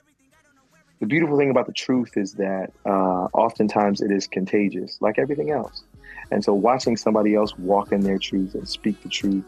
[1.01, 5.51] the beautiful thing about the truth is that uh, oftentimes it is contagious, like everything
[5.51, 5.83] else.
[6.31, 9.45] And so watching somebody else walk in their truth and speak the truth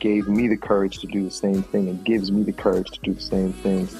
[0.00, 3.00] gave me the courage to do the same thing and gives me the courage to
[3.00, 3.94] do the same things.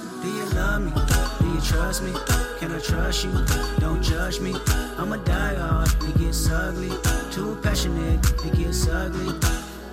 [1.58, 2.12] You love me?
[2.12, 2.58] Do you trust me?
[2.58, 3.32] Can I trust you?
[3.78, 4.54] Don't judge me.
[4.96, 6.08] I'm a diehard.
[6.08, 6.90] It gets ugly.
[7.32, 8.24] Too passionate.
[8.44, 9.32] It gets ugly.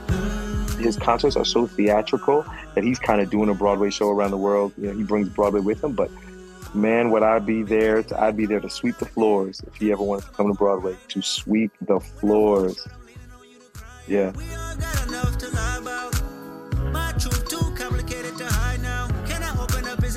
[0.08, 0.80] Mm.
[0.80, 2.46] His concerts are so theatrical
[2.76, 4.74] that he's kind of doing a Broadway show around the world.
[4.78, 6.12] You know, he brings Broadway with him, but
[6.74, 8.04] man, would I be there?
[8.04, 10.54] To, I'd be there to sweep the floors if he ever wanted to come to
[10.54, 12.88] Broadway to sweep the floors.
[14.08, 14.34] Yeah.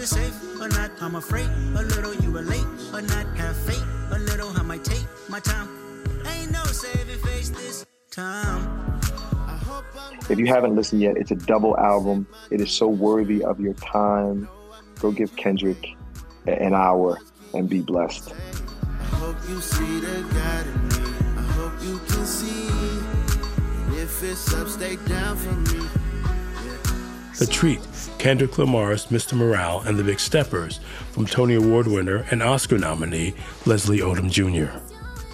[0.09, 0.91] safe or not?
[1.01, 3.27] I'm afraid a little you relate or not.
[3.37, 4.51] Have faith a little.
[4.57, 5.69] I might take my time.
[6.27, 9.01] Ain't no saving face this time.
[10.31, 12.27] If you haven't listened yet, it's a double album.
[12.51, 14.49] It is so worthy of your time.
[15.01, 15.97] Go give Kendrick
[16.47, 17.19] an hour
[17.55, 18.33] and be blessed.
[18.33, 20.95] I hope you see the God in me.
[21.37, 22.69] I hope you can see.
[24.01, 25.89] If it's up, stay down for me.
[27.39, 27.81] The Treat,
[28.19, 29.35] Kendrick Lamar's Mr.
[29.35, 30.81] Morale and the Big Steppers
[31.13, 34.77] from Tony Award winner and Oscar nominee Leslie Odom Jr.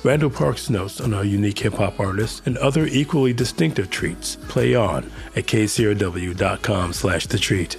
[0.07, 4.75] Randall Park's notes on our unique hip hop artists and other equally distinctive treats play
[4.75, 7.79] on at kcrw.com slash the treat.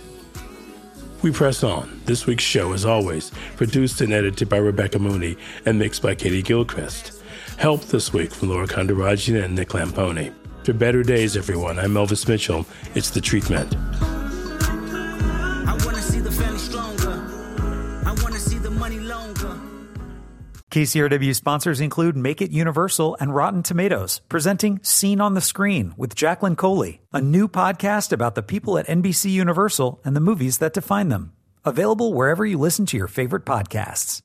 [1.21, 2.01] We press on.
[2.05, 6.41] This week's show, as always, produced and edited by Rebecca Mooney and mixed by Katie
[6.41, 7.21] Gilchrist.
[7.57, 10.33] Help this week from Laura Kandarajian and Nick Lamponi.
[10.63, 12.65] For better days, everyone, I'm Elvis Mitchell.
[12.95, 13.75] It's the treatment.
[20.71, 26.15] KCRW sponsors include Make It Universal and Rotten Tomatoes, presenting Scene on the Screen with
[26.15, 30.73] Jacqueline Coley, a new podcast about the people at NBC Universal and the movies that
[30.73, 31.31] define them.
[31.63, 34.24] Available wherever you listen to your favorite podcasts.